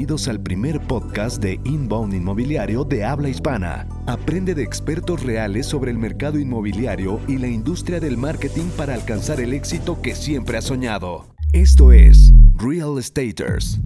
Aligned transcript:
Bienvenidos 0.00 0.28
al 0.28 0.40
primer 0.40 0.80
podcast 0.80 1.42
de 1.42 1.60
Inbound 1.62 2.14
Inmobiliario 2.14 2.84
de 2.84 3.04
habla 3.04 3.28
hispana. 3.28 3.86
Aprende 4.06 4.54
de 4.54 4.62
expertos 4.62 5.22
reales 5.22 5.66
sobre 5.66 5.90
el 5.90 5.98
mercado 5.98 6.38
inmobiliario 6.38 7.20
y 7.28 7.36
la 7.36 7.48
industria 7.48 8.00
del 8.00 8.16
marketing 8.16 8.70
para 8.78 8.94
alcanzar 8.94 9.42
el 9.42 9.52
éxito 9.52 10.00
que 10.00 10.14
siempre 10.14 10.56
has 10.56 10.64
soñado. 10.64 11.26
Esto 11.52 11.92
es 11.92 12.32
Real 12.54 12.98
Estaters. 12.98 13.78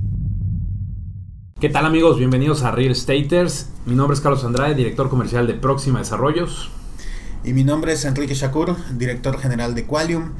¿Qué 1.58 1.68
tal 1.68 1.84
amigos? 1.84 2.16
Bienvenidos 2.16 2.62
a 2.62 2.70
Real 2.70 2.92
Estaters. 2.92 3.70
Mi 3.84 3.96
nombre 3.96 4.14
es 4.14 4.20
Carlos 4.20 4.44
Andrade, 4.44 4.76
director 4.76 5.10
comercial 5.10 5.48
de 5.48 5.54
Próxima 5.54 5.98
Desarrollos. 5.98 6.70
Y 7.42 7.54
mi 7.54 7.64
nombre 7.64 7.92
es 7.92 8.04
Enrique 8.04 8.34
Shakur, 8.34 8.76
director 8.96 9.36
general 9.40 9.74
de 9.74 9.84
Qualium. 9.84 10.30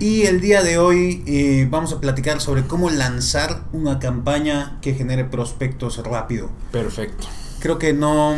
Y 0.00 0.22
el 0.26 0.40
día 0.40 0.62
de 0.62 0.78
hoy 0.78 1.24
eh, 1.26 1.66
vamos 1.68 1.92
a 1.92 2.00
platicar 2.00 2.40
sobre 2.40 2.64
cómo 2.64 2.88
lanzar 2.88 3.64
una 3.72 3.98
campaña 3.98 4.78
que 4.80 4.94
genere 4.94 5.24
prospectos 5.24 5.98
rápido. 6.04 6.50
Perfecto. 6.70 7.26
Creo 7.58 7.78
que 7.78 7.92
no 7.92 8.36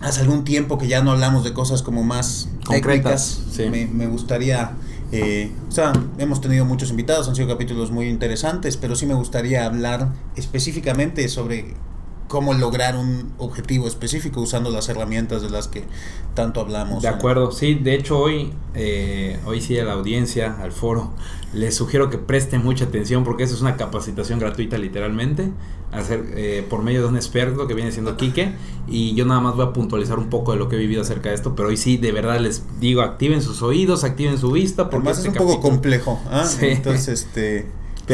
hace 0.00 0.22
algún 0.22 0.44
tiempo 0.44 0.78
que 0.78 0.88
ya 0.88 1.02
no 1.02 1.12
hablamos 1.12 1.44
de 1.44 1.52
cosas 1.52 1.82
como 1.82 2.02
más 2.02 2.48
Concretas, 2.64 3.40
sí. 3.52 3.70
Me, 3.70 3.86
me 3.86 4.08
gustaría, 4.08 4.72
eh, 5.12 5.52
o 5.68 5.70
sea, 5.70 5.92
hemos 6.18 6.40
tenido 6.40 6.64
muchos 6.64 6.90
invitados, 6.90 7.28
han 7.28 7.36
sido 7.36 7.46
capítulos 7.46 7.92
muy 7.92 8.08
interesantes, 8.08 8.76
pero 8.76 8.96
sí 8.96 9.06
me 9.06 9.14
gustaría 9.14 9.66
hablar 9.66 10.08
específicamente 10.34 11.28
sobre 11.28 11.74
cómo 12.30 12.54
lograr 12.54 12.96
un 12.96 13.32
objetivo 13.38 13.88
específico 13.88 14.40
usando 14.40 14.70
las 14.70 14.88
herramientas 14.88 15.42
de 15.42 15.50
las 15.50 15.66
que 15.66 15.82
tanto 16.34 16.60
hablamos. 16.60 17.02
De 17.02 17.10
¿no? 17.10 17.16
acuerdo, 17.16 17.50
sí, 17.50 17.74
de 17.74 17.96
hecho 17.96 18.20
hoy, 18.20 18.52
eh, 18.76 19.40
hoy 19.46 19.60
sí 19.60 19.76
a 19.80 19.84
la 19.84 19.94
audiencia, 19.94 20.56
al 20.62 20.70
foro, 20.70 21.10
les 21.52 21.74
sugiero 21.74 22.08
que 22.08 22.18
presten 22.18 22.62
mucha 22.62 22.84
atención 22.84 23.24
porque 23.24 23.42
eso 23.42 23.56
es 23.56 23.62
una 23.62 23.76
capacitación 23.76 24.38
gratuita 24.38 24.78
literalmente, 24.78 25.50
hacer 25.90 26.24
eh, 26.36 26.64
por 26.70 26.84
medio 26.84 27.02
de 27.02 27.08
un 27.08 27.16
experto 27.16 27.66
que 27.66 27.74
viene 27.74 27.90
siendo 27.90 28.16
Quique 28.16 28.52
y 28.86 29.12
yo 29.16 29.26
nada 29.26 29.40
más 29.40 29.56
voy 29.56 29.66
a 29.66 29.72
puntualizar 29.72 30.20
un 30.20 30.30
poco 30.30 30.52
de 30.52 30.58
lo 30.58 30.68
que 30.68 30.76
he 30.76 30.78
vivido 30.78 31.02
acerca 31.02 31.30
de 31.30 31.34
esto, 31.34 31.56
pero 31.56 31.70
hoy 31.70 31.76
sí 31.76 31.96
de 31.96 32.12
verdad 32.12 32.38
les 32.38 32.62
digo, 32.78 33.02
activen 33.02 33.42
sus 33.42 33.60
oídos, 33.60 34.04
activen 34.04 34.38
su 34.38 34.52
vista 34.52 34.84
porque 34.88 35.08
Además 35.08 35.18
es 35.18 35.24
este 35.24 35.42
un 35.42 35.48
poco 35.48 35.60
complejo, 35.60 36.20
¿ah? 36.30 36.44
Sí. 36.46 36.66
entonces 36.66 37.24
este, 37.24 37.66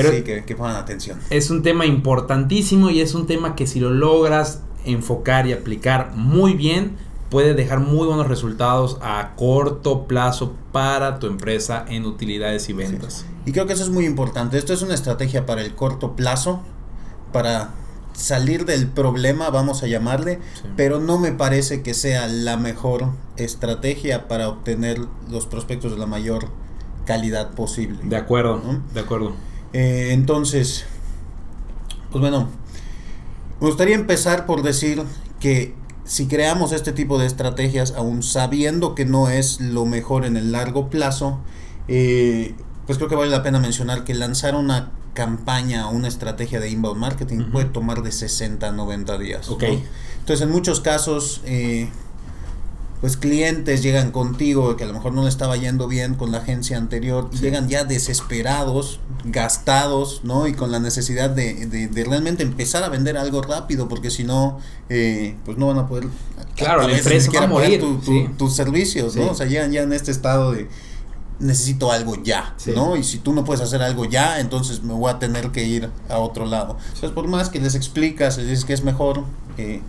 Pero- 0.03 0.11
sí, 0.13 0.23
que, 0.23 0.45
que 0.45 0.55
pongan 0.57 0.77
atención. 0.77 1.19
Es 1.31 1.51
un 1.51 1.63
tema 1.63 1.87
importantísimo 1.87 2.91
y 2.91 3.01
es 3.01 3.15
un 3.15 3.27
tema 3.27 3.55
que 3.57 3.67
si 3.67 3.81
lo 3.81 3.91
logras 3.91 4.61
enfocar 4.85 5.47
y 5.47 5.53
aplicar 5.53 6.13
muy 6.15 6.55
bien, 6.55 6.97
puede 7.31 7.55
dejar 7.55 7.81
muy 7.81 8.07
buenos 8.07 8.29
resultados 8.29 8.99
a 9.03 9.33
corto 9.37 10.07
plazo 10.07 10.55
para 10.73 11.19
tu 11.19 11.27
empresa 11.27 11.85
en 11.89 12.05
utilidades 12.07 12.69
y 12.69 12.73
ventas. 12.73 13.27
Y 13.45 13.53
creo 13.53 13.67
que 13.67 13.73
eso 13.73 13.83
es 13.83 13.91
muy 13.91 14.05
importante. 14.07 14.59
Esto 14.59 14.73
es 14.73 14.83
una 14.83 14.95
estrategia 14.95 15.45
para 15.47 15.63
el 15.63 15.75
corto 15.75 16.15
plazo, 16.15 16.61
para 17.33 17.71
salir 18.13 18.65
del 18.65 18.87
problema, 18.87 19.51
vamos 19.51 19.83
a 19.83 19.87
llamarle, 19.89 20.39
Sí. 20.55 20.69
pero 20.77 21.01
no 21.01 21.19
me 21.19 21.33
parece 21.33 21.83
que 21.83 21.93
sea 21.95 22.29
la 22.29 22.57
mejor 22.57 23.09
estrategia 23.37 24.29
para 24.29 24.49
obtener 24.49 24.99
los 25.29 25.47
prospectos 25.47 25.93
de 25.93 25.99
la 25.99 26.07
mayor 26.07 26.49
calidad 27.05 27.51
posible. 27.53 27.99
De 28.05 28.17
acuerdo, 28.17 28.61
¿No? 28.65 28.81
de 28.95 29.01
acuerdo. 29.01 29.33
Eh, 29.73 30.11
entonces, 30.13 30.87
pues 32.11 32.21
bueno, 32.21 32.49
me 33.61 33.67
gustaría 33.67 33.95
empezar 33.95 34.47
por 34.47 34.63
decir 34.63 35.03
que 35.41 35.75
si 36.05 36.29
creamos 36.29 36.73
este 36.73 36.93
tipo 36.93 37.19
de 37.19 37.27
estrategias, 37.27 37.95
aún 37.97 38.23
sabiendo 38.23 38.95
que 38.95 39.05
no 39.05 39.29
es 39.29 39.61
lo 39.61 39.85
mejor 39.87 40.25
en 40.25 40.37
el 40.37 40.53
largo 40.53 40.89
plazo, 40.89 41.41
eh, 41.89 42.55
pues 42.87 42.99
creo 42.99 43.09
que 43.09 43.17
vale 43.17 43.31
la 43.31 43.43
pena 43.43 43.59
mencionar 43.59 44.05
que 44.05 44.15
lanzar 44.15 44.55
una 44.55 44.93
campaña 45.15 45.89
o 45.89 45.93
una 45.93 46.09
estrategia 46.09 46.61
de 46.61 46.71
inbound 46.71 47.01
marketing 47.01 47.51
puede 47.51 47.67
tomar 47.67 48.03
de 48.03 48.13
60 48.13 48.69
a 48.69 48.73
90 48.73 49.19
días. 49.19 49.49
Ok. 49.49 49.63
¿no? 49.63 49.81
Entonces, 50.21 50.43
en 50.43 50.53
muchos 50.53 50.81
casos, 50.81 51.41
eh, 51.45 51.89
pues 53.01 53.17
clientes 53.17 53.83
llegan 53.83 54.11
contigo 54.11 54.75
que 54.77 54.85
a 54.85 54.87
lo 54.87 54.95
mejor 54.95 55.13
no 55.13 55.23
le 55.23 55.29
estaba 55.29 55.57
yendo 55.57 55.87
bien 55.87 56.15
con 56.15 56.33
la 56.33 56.39
agencia 56.39 56.77
anterior 56.79 57.29
y 57.33 57.37
Sí. 57.37 57.43
llegan 57.43 57.69
ya 57.69 57.85
desesperados, 57.85 59.01
gastados, 59.25 60.23
¿no? 60.25 60.47
Y 60.47 60.55
con 60.55 60.73
la 60.73 60.79
necesidad 60.81 61.31
de, 61.31 61.67
de- 61.67 61.89
de 61.89 62.05
realmente 62.05 62.43
empezar 62.43 62.83
a 62.85 62.89
vender 62.89 63.17
algo 63.19 63.43
rápido 63.43 63.89
porque 63.89 64.11
si 64.11 64.25
no, 64.25 64.59
eh, 64.89 65.37
pues 65.45 65.59
no 65.59 65.67
van 65.67 65.79
a 65.79 65.87
poder... 65.89 66.09
Claro, 66.57 66.83
la 66.83 66.87
veces 66.89 67.05
ni 67.07 67.13
empresa 67.17 67.39
va 67.41 67.45
a 67.45 67.49
morir, 67.49 67.81
tu- 67.81 67.97
tu- 67.99 68.13
sí. 68.13 68.29
tus 68.39 68.55
servicios, 68.57 69.13
Sí. 69.13 69.21
¿no? 69.21 69.31
O 69.33 69.35
sea, 69.35 69.47
llegan 69.47 69.73
ya 69.73 69.83
en 69.83 69.93
este 69.93 70.11
estado 70.11 70.53
de 70.53 70.69
necesito 71.39 71.93
algo 71.93 72.17
ya, 72.23 72.55
Sí. 72.57 72.73
¿no? 72.75 72.97
Y 72.97 73.05
si 73.05 73.19
tú 73.19 73.35
no 73.35 73.45
puedes 73.45 73.61
hacer 73.61 73.83
algo 73.83 74.07
ya, 74.07 74.41
entonces 74.41 74.83
me 74.83 74.95
voy 74.95 75.11
a 75.11 75.19
tener 75.19 75.51
que 75.51 75.65
ir 75.65 75.91
a 76.09 76.17
otro 76.19 76.47
lado. 76.47 76.79
Entonces, 76.87 77.11
por 77.11 77.29
más 77.29 77.51
que 77.51 77.61
les 77.61 77.75
explicas, 77.75 78.39
les 78.39 78.49
dices 78.49 78.65
que 78.65 78.73
es 78.73 78.83
mejor, 78.85 79.25
eh, 79.59 79.83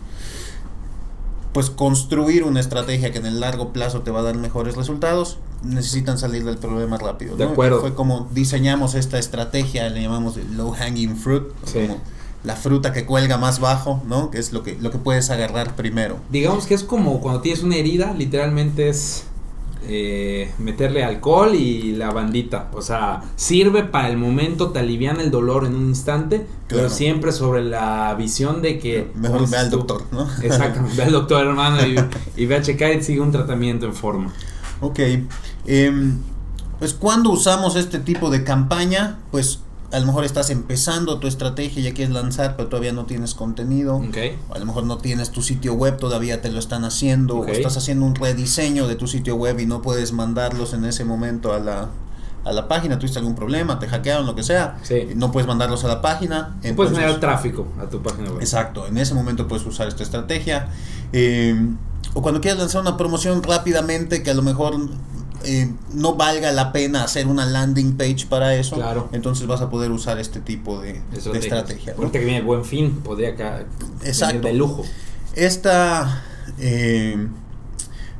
pues 1.57 1.71
construir 1.71 2.43
una 2.43 2.59
estrategia 2.59 3.11
que 3.11 3.17
en 3.17 3.25
el 3.25 3.39
largo 3.39 3.73
plazo 3.73 4.01
te 4.01 4.11
va 4.11 4.19
a 4.19 4.21
dar 4.21 4.35
mejores 4.37 4.75
resultados, 4.75 5.39
necesitan 5.63 6.19
salir 6.19 6.45
del 6.45 6.59
problema 6.59 6.99
rápido. 6.99 7.35
De 7.35 7.45
¿no? 7.45 7.51
acuerdo. 7.53 7.81
Fue 7.81 7.95
como 7.95 8.27
diseñamos 8.31 8.93
esta 8.93 9.17
estrategia, 9.17 9.89
le 9.89 10.03
llamamos 10.03 10.37
low 10.55 10.71
hanging 10.73 11.15
fruit, 11.17 11.45
Sí. 11.65 11.79
como 11.87 11.99
la 12.43 12.55
fruta 12.55 12.93
que 12.93 13.07
cuelga 13.07 13.39
más 13.39 13.59
bajo, 13.59 14.03
¿no? 14.07 14.29
Que 14.29 14.37
es 14.37 14.53
lo 14.53 14.61
que, 14.61 14.77
lo 14.79 14.91
que 14.91 14.99
puedes 14.99 15.31
agarrar 15.31 15.75
primero. 15.75 16.17
Digamos 16.29 16.67
que 16.67 16.75
es 16.75 16.83
como 16.83 17.21
cuando 17.21 17.41
tienes 17.41 17.63
una 17.63 17.75
herida, 17.77 18.13
literalmente 18.13 18.87
es 18.89 19.23
eh, 19.87 20.51
meterle 20.57 21.03
alcohol 21.03 21.55
y 21.55 21.93
la 21.93 22.11
bandita. 22.11 22.69
O 22.73 22.81
sea, 22.81 23.23
sirve 23.35 23.83
para 23.83 24.09
el 24.09 24.17
momento, 24.17 24.71
te 24.71 24.79
alivian 24.79 25.19
el 25.19 25.31
dolor 25.31 25.65
en 25.65 25.75
un 25.75 25.87
instante, 25.87 26.45
pero 26.67 26.89
siempre 26.89 27.31
sobre 27.31 27.63
la 27.63 28.13
visión 28.15 28.61
de 28.61 28.79
que... 28.79 29.11
Mejor 29.15 29.37
como 29.37 29.51
ve 29.51 29.57
al 29.57 29.69
doctor, 29.69 30.03
¿no? 30.11 30.27
Exacto, 30.41 30.81
ve 30.95 31.03
al 31.03 31.11
doctor 31.11 31.45
hermano 31.45 31.85
y, 31.85 31.95
y 32.35 32.45
ve 32.45 32.55
a 32.55 32.61
checar 32.61 32.93
y 32.93 33.03
sigue 33.03 33.21
un 33.21 33.31
tratamiento 33.31 33.85
en 33.85 33.93
forma. 33.93 34.33
Ok. 34.81 34.99
em, 35.65 36.17
pues 36.79 36.93
cuando 36.93 37.31
usamos 37.31 37.75
este 37.75 37.99
tipo 37.99 38.29
de 38.29 38.43
campaña, 38.43 39.19
pues 39.31 39.61
a 39.91 39.99
lo 39.99 40.05
mejor 40.05 40.25
estás 40.25 40.49
empezando 40.49 41.19
tu 41.19 41.27
estrategia, 41.27 41.81
ya 41.81 41.93
quieres 41.93 42.13
lanzar, 42.13 42.57
pero 42.57 42.67
todavía 42.67 42.91
no 42.91 43.05
tienes 43.05 43.33
contenido. 43.33 43.97
Ok. 43.97 44.17
O 44.49 44.55
a 44.55 44.59
lo 44.59 44.65
mejor 44.65 44.83
no 44.83 44.97
tienes 44.97 45.31
tu 45.31 45.41
sitio 45.41 45.73
web, 45.73 45.97
todavía 45.97 46.41
te 46.41 46.51
lo 46.51 46.59
están 46.59 46.83
haciendo. 46.83 47.37
Ok. 47.37 47.47
O 47.47 47.51
estás 47.51 47.77
haciendo 47.77 48.05
un 48.05 48.15
rediseño 48.15 48.87
de 48.87 48.95
tu 48.95 49.07
sitio 49.07 49.35
web 49.35 49.59
y 49.59 49.65
no 49.65 49.81
puedes 49.81 50.11
mandarlos 50.11 50.73
en 50.73 50.83
ese 50.83 51.05
momento 51.05 51.53
a 51.53 51.59
la, 51.59 51.89
a 52.43 52.51
la 52.51 52.67
página. 52.67 52.99
Tuviste 52.99 53.19
algún 53.19 53.35
problema, 53.35 53.79
te 53.79 53.87
hackearon, 53.87 54.25
lo 54.25 54.35
que 54.35 54.43
sea. 54.43 54.77
Sí. 54.83 55.07
No 55.15 55.31
puedes 55.31 55.47
mandarlos 55.47 55.85
a 55.85 55.87
la 55.87 56.01
página. 56.01 56.57
Puedes 56.75 56.91
generar 56.91 57.19
tráfico 57.21 57.67
a 57.79 57.85
tu 57.87 58.01
página 58.01 58.31
web. 58.31 58.41
Exacto, 58.41 58.87
en 58.87 58.97
ese 58.97 59.13
momento 59.13 59.47
puedes 59.47 59.65
usar 59.65 59.87
esta 59.87 60.03
estrategia. 60.03 60.67
Eh, 61.13 61.55
o 62.13 62.21
cuando 62.21 62.41
quieras 62.41 62.59
lanzar 62.59 62.81
una 62.81 62.97
promoción 62.97 63.41
rápidamente 63.43 64.23
que 64.23 64.31
a 64.31 64.33
lo 64.33 64.41
mejor 64.41 64.75
eh, 65.43 65.71
no 65.93 66.15
valga 66.15 66.51
la 66.51 66.71
pena 66.71 67.03
hacer 67.03 67.27
una 67.27 67.45
landing 67.45 67.97
page 67.97 68.25
para 68.29 68.55
eso, 68.55 68.75
Claro. 68.75 69.09
entonces 69.11 69.47
vas 69.47 69.61
a 69.61 69.69
poder 69.69 69.91
usar 69.91 70.19
este 70.19 70.39
tipo 70.39 70.81
de, 70.81 71.01
estrategia. 71.33 71.93
¿no? 71.93 71.99
Ahorita 71.99 72.19
que 72.19 72.25
viene 72.25 72.39
el 72.39 72.45
buen 72.45 72.65
fin, 72.65 73.01
podría 73.03 73.29
Exacto. 74.03 74.37
venir 74.37 74.41
de 74.41 74.53
lujo. 74.53 74.83
Esta, 75.35 76.23
eh, 76.59 77.27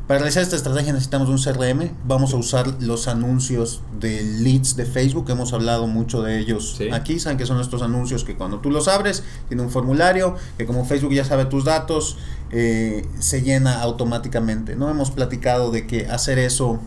para 0.07 0.19
realizar 0.19 0.41
esta 0.43 0.55
estrategia 0.55 0.93
necesitamos 0.93 1.27
un 1.27 1.37
CRM. 1.37 1.91
Vamos 2.05 2.33
a 2.33 2.37
usar 2.37 2.67
los 2.79 3.07
anuncios 3.09 3.81
de 3.99 4.21
leads 4.23 4.75
de 4.77 4.85
Facebook. 4.85 5.29
Hemos 5.29 5.51
hablado 5.51 5.85
mucho 5.87 6.21
de 6.21 6.39
ellos 6.39 6.75
Sí. 6.77 6.89
aquí. 6.91 7.19
Saben 7.19 7.37
que 7.37 7.45
son 7.45 7.59
estos 7.59 7.81
anuncios 7.81 8.23
que 8.23 8.35
cuando 8.35 8.59
tú 8.59 8.69
los 8.71 8.87
abres, 8.87 9.23
tiene 9.49 9.63
un 9.63 9.69
formulario 9.69 10.35
que 10.57 10.65
como 10.65 10.85
Facebook 10.85 11.11
ya 11.13 11.25
sabe 11.25 11.43
tus 11.45 11.65
datos, 11.65 12.17
eh, 12.51 13.05
se 13.19 13.41
llena 13.41 13.81
automáticamente. 13.81 14.77
No 14.77 14.89
hemos 14.89 15.11
platicado 15.11 15.71
de 15.71 15.87
que 15.87 16.07
hacer 16.07 16.39
eso 16.39 16.79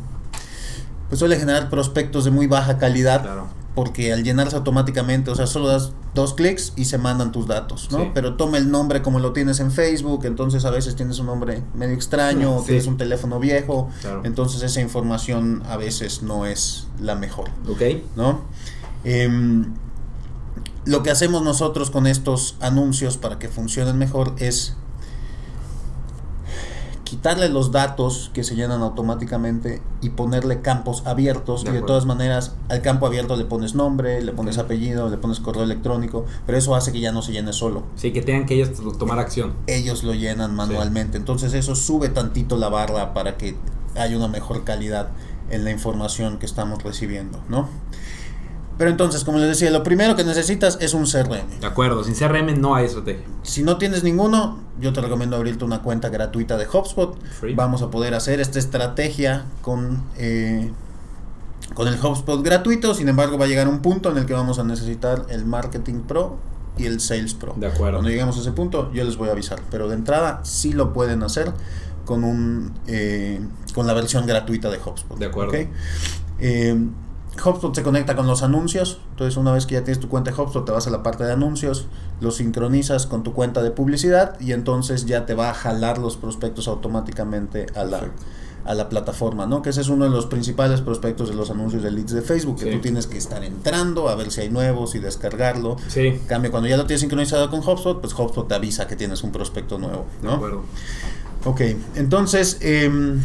pues 1.11 1.19
suele 1.19 1.37
generar 1.39 1.69
prospectos 1.69 2.25
de 2.25 2.31
muy 2.31 2.47
baja 2.47 2.79
calidad 2.79 3.21
Claro. 3.23 3.49
porque 3.75 4.13
al 4.13 4.23
llenarse 4.25 4.57
automáticamente, 4.57 5.31
o 5.31 5.35
sea, 5.35 5.47
solo 5.47 5.69
das 5.69 5.93
dos 6.15 6.35
clics 6.35 6.73
y 6.77 6.87
se 6.87 6.99
mandan 6.99 7.31
tus 7.33 7.47
datos, 7.47 7.89
¿no? 7.93 7.99
Sí. 7.99 8.11
Pero 8.15 8.35
toma 8.37 8.57
el 8.59 8.71
nombre 8.71 9.01
como 9.03 9.21
lo 9.21 9.33
tienes 9.33 9.61
en 9.61 9.71
Facebook, 9.71 10.25
entonces 10.25 10.65
a 10.65 10.71
veces 10.71 10.97
tienes 10.97 11.19
un 11.21 11.27
nombre 11.27 11.63
medio 11.75 11.95
extraño, 11.95 12.57
o 12.57 12.63
tienes 12.63 12.87
un 12.89 12.97
teléfono 12.97 13.39
viejo, 13.39 13.89
Claro. 14.01 14.23
entonces 14.25 14.63
esa 14.63 14.81
información 14.81 15.63
a 15.69 15.77
veces 15.77 16.23
no 16.23 16.47
es 16.47 16.87
la 17.01 17.15
mejor, 17.15 17.51
Ok. 17.69 17.83
¿no? 18.17 18.41
Em, 19.05 19.73
lo 20.85 21.03
que 21.03 21.11
hacemos 21.11 21.43
nosotros 21.43 21.91
con 21.91 22.07
estos 22.07 22.57
anuncios 22.61 23.17
para 23.19 23.39
que 23.39 23.49
funcionen 23.49 23.99
mejor 23.99 24.35
es 24.39 24.75
quitarle 27.11 27.49
los 27.49 27.73
datos 27.73 28.31
que 28.33 28.45
se 28.45 28.55
llenan 28.55 28.83
automáticamente 28.83 29.83
y 30.01 30.11
ponerle 30.11 30.61
campos 30.61 31.03
abiertos. 31.07 31.65
De 31.65 31.71
y 31.71 31.75
de 31.75 31.83
todas 31.83 32.07
maneras, 32.07 32.55
al 32.69 32.83
campo 32.83 33.05
abierto 33.05 33.35
le 33.35 33.45
pones 33.45 33.75
nombre, 33.75 34.23
le 34.23 34.31
pones 34.31 34.59
apellido, 34.59 35.09
le 35.09 35.17
pones 35.17 35.41
correo 35.41 35.65
electrónico, 35.65 36.25
pero 36.47 36.57
eso 36.57 36.77
hace 36.77 36.93
que 36.93 37.01
ya 37.01 37.11
no 37.11 37.21
se 37.21 37.33
llene 37.33 37.53
solo. 37.53 37.83
Sí, 37.97 38.13
que 38.13 38.23
tengan 38.23 38.47
que 38.47 38.55
ellos 38.55 38.71
tomar 38.97 39.19
acción. 39.19 39.55
Ellos 39.67 40.05
lo 40.05 40.15
llenan 40.15 40.55
manualmente. 40.55 41.19
Entonces 41.19 41.53
eso 41.53 41.75
sube 41.75 42.11
tantito 42.11 42.57
la 42.57 42.69
barra 42.69 43.13
para 43.13 43.37
que 43.37 43.57
haya 43.97 44.17
una 44.17 44.29
mejor 44.29 44.63
calidad 44.63 45.09
en 45.51 45.65
la 45.65 45.73
información 45.73 46.39
que 46.39 46.47
estamos 46.47 46.81
recibiendo, 46.85 47.41
¿no? 47.49 47.69
Pero 48.81 48.93
entonces, 48.93 49.25
como 49.25 49.37
les 49.37 49.49
decía, 49.49 49.71
lo 49.71 49.83
primero 49.83 50.17
que 50.17 50.25
necesitas 50.25 50.79
es 50.81 50.95
un 50.95 51.05
CRM. 51.05 51.61
De 51.61 51.67
acuerdo, 51.67 52.03
sin 52.03 52.15
CRM 52.15 52.59
no 52.59 52.75
hay 52.75 52.87
estrategia. 52.87 53.27
Si 53.43 53.63
no 53.63 53.77
tienes 53.77 54.03
ninguno, 54.05 54.59
yo 54.81 54.95
te 54.95 55.03
recomiendo 55.03 55.37
abrirte 55.37 55.67
una 55.67 55.83
cuenta 55.83 56.09
gratuita 56.09 56.57
de 56.57 56.67
HubSpot. 56.67 57.23
Free. 57.39 57.55
Vamos 57.55 57.83
a 57.83 57.91
poder 57.91 58.15
hacer 58.15 58.41
esta 58.41 58.59
estrategia 58.59 59.45
con, 59.61 60.03
eh, 60.17 60.73
con 61.75 61.89
el 61.89 62.03
HubSpot 62.03 62.43
gratuito. 62.43 62.95
Sin 62.95 63.11
embargo, 63.11 63.37
va 63.37 63.45
a 63.45 63.49
llegar 63.49 63.69
un 63.69 63.83
punto 63.83 64.11
en 64.13 64.17
el 64.17 64.25
que 64.25 64.33
vamos 64.33 64.59
a 64.59 64.65
necesitar 64.65 65.27
el 65.29 65.45
Marketing 65.45 66.01
Pro 66.01 66.39
y 66.79 66.87
el 66.87 67.01
Sales 67.01 67.35
Pro. 67.35 67.53
De 67.59 67.67
acuerdo. 67.67 67.99
Cuando 67.99 68.09
lleguemos 68.09 68.39
a 68.39 68.41
ese 68.41 68.53
punto, 68.53 68.91
yo 68.95 69.05
les 69.05 69.19
voy 69.19 69.29
a 69.29 69.33
avisar. 69.33 69.61
Pero 69.71 69.91
de 69.91 69.95
entrada, 69.97 70.41
sí 70.43 70.73
lo 70.73 70.95
pueden 70.95 71.23
hacer 71.23 71.53
con, 72.07 72.25
un, 72.25 72.73
eh, 72.87 73.47
con 73.75 73.87
la 73.87 73.93
versión 73.93 74.25
gratuita 74.25 74.71
de 74.71 74.79
HubSpot. 74.79 75.19
De 75.19 75.27
acuerdo. 75.27 75.53
Eh, 76.39 76.89
HubSpot 77.45 77.75
se 77.75 77.83
conecta 77.83 78.17
con 78.17 78.27
los 78.27 78.43
anuncios. 78.43 78.99
Entonces, 79.11 79.37
una 79.37 79.53
vez 79.53 79.65
que 79.67 79.75
ya 79.75 79.85
tienes 79.85 80.01
tu 80.01 80.09
cuenta 80.09 80.31
de 80.31 80.41
HubSpot, 80.43 80.65
te 80.65 80.73
vas 80.73 80.87
a 80.87 80.91
la 80.91 81.03
parte 81.03 81.25
de 81.25 81.33
anuncios, 81.33 81.87
lo 82.21 82.31
sincronizas 82.31 83.07
con 83.07 83.23
tu 83.23 83.33
cuenta 83.33 83.63
de 83.63 83.71
publicidad 83.71 84.39
y 84.41 84.53
entonces 84.53 85.07
ya 85.07 85.27
te 85.27 85.35
va 85.35 85.51
a 85.51 85.55
jalar 85.55 85.99
los 85.99 86.17
prospectos 86.17 86.69
automáticamente 86.69 87.67
a 87.75 87.85
la, 87.85 88.01
Perfecto. 88.01 88.23
a 88.65 88.75
la 88.75 88.89
plataforma, 88.91 89.47
¿no? 89.47 89.63
Que 89.63 89.71
ese 89.71 89.81
es 89.81 89.89
uno 89.89 90.05
de 90.05 90.11
los 90.11 90.27
principales 90.27 90.81
prospectos 90.83 91.29
de 91.31 91.35
los 91.35 91.51
anuncios 91.51 91.83
de 91.83 91.91
leads 91.91 92.13
de 92.13 92.21
Facebook, 92.23 92.59
que 92.59 92.65
Sí. 92.67 92.73
tú 92.73 92.81
tienes 92.81 93.07
que 93.07 93.17
estar 93.17 93.43
entrando 93.43 94.09
a 94.09 94.15
ver 94.17 94.31
si 94.31 94.43
hay 94.43 94.51
nuevos 94.51 94.95
y 94.95 94.99
descargarlo. 94.99 95.77
Sí, 95.89 96.09
En 96.09 96.19
cambio, 96.27 96.51
cuando 96.51 96.69
ya 96.69 96.77
lo 96.77 96.85
tienes 96.87 97.01
sincronizado 97.01 97.49
con 97.49 97.61
HubSpot, 97.61 98.01
pues 98.01 98.13
HubSpot 98.13 98.47
te 98.49 98.55
avisa 98.55 98.87
que 98.87 98.97
tienes 98.97 99.23
un 99.23 99.33
prospecto 99.33 99.79
nuevo, 99.79 100.05
de 100.21 100.29
¿no? 100.29 100.35
acuerdo. 100.35 100.63
Ok, 101.47 101.63
entonces, 101.95 102.59
em, 102.61 103.23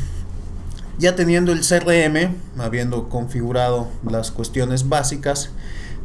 ya 0.98 1.16
teniendo 1.16 1.52
el 1.52 1.62
CRM, 1.62 2.36
habiendo 2.60 3.10
configurado 3.10 3.88
las 4.10 4.32
cuestiones 4.32 4.90
básicas, 4.90 5.50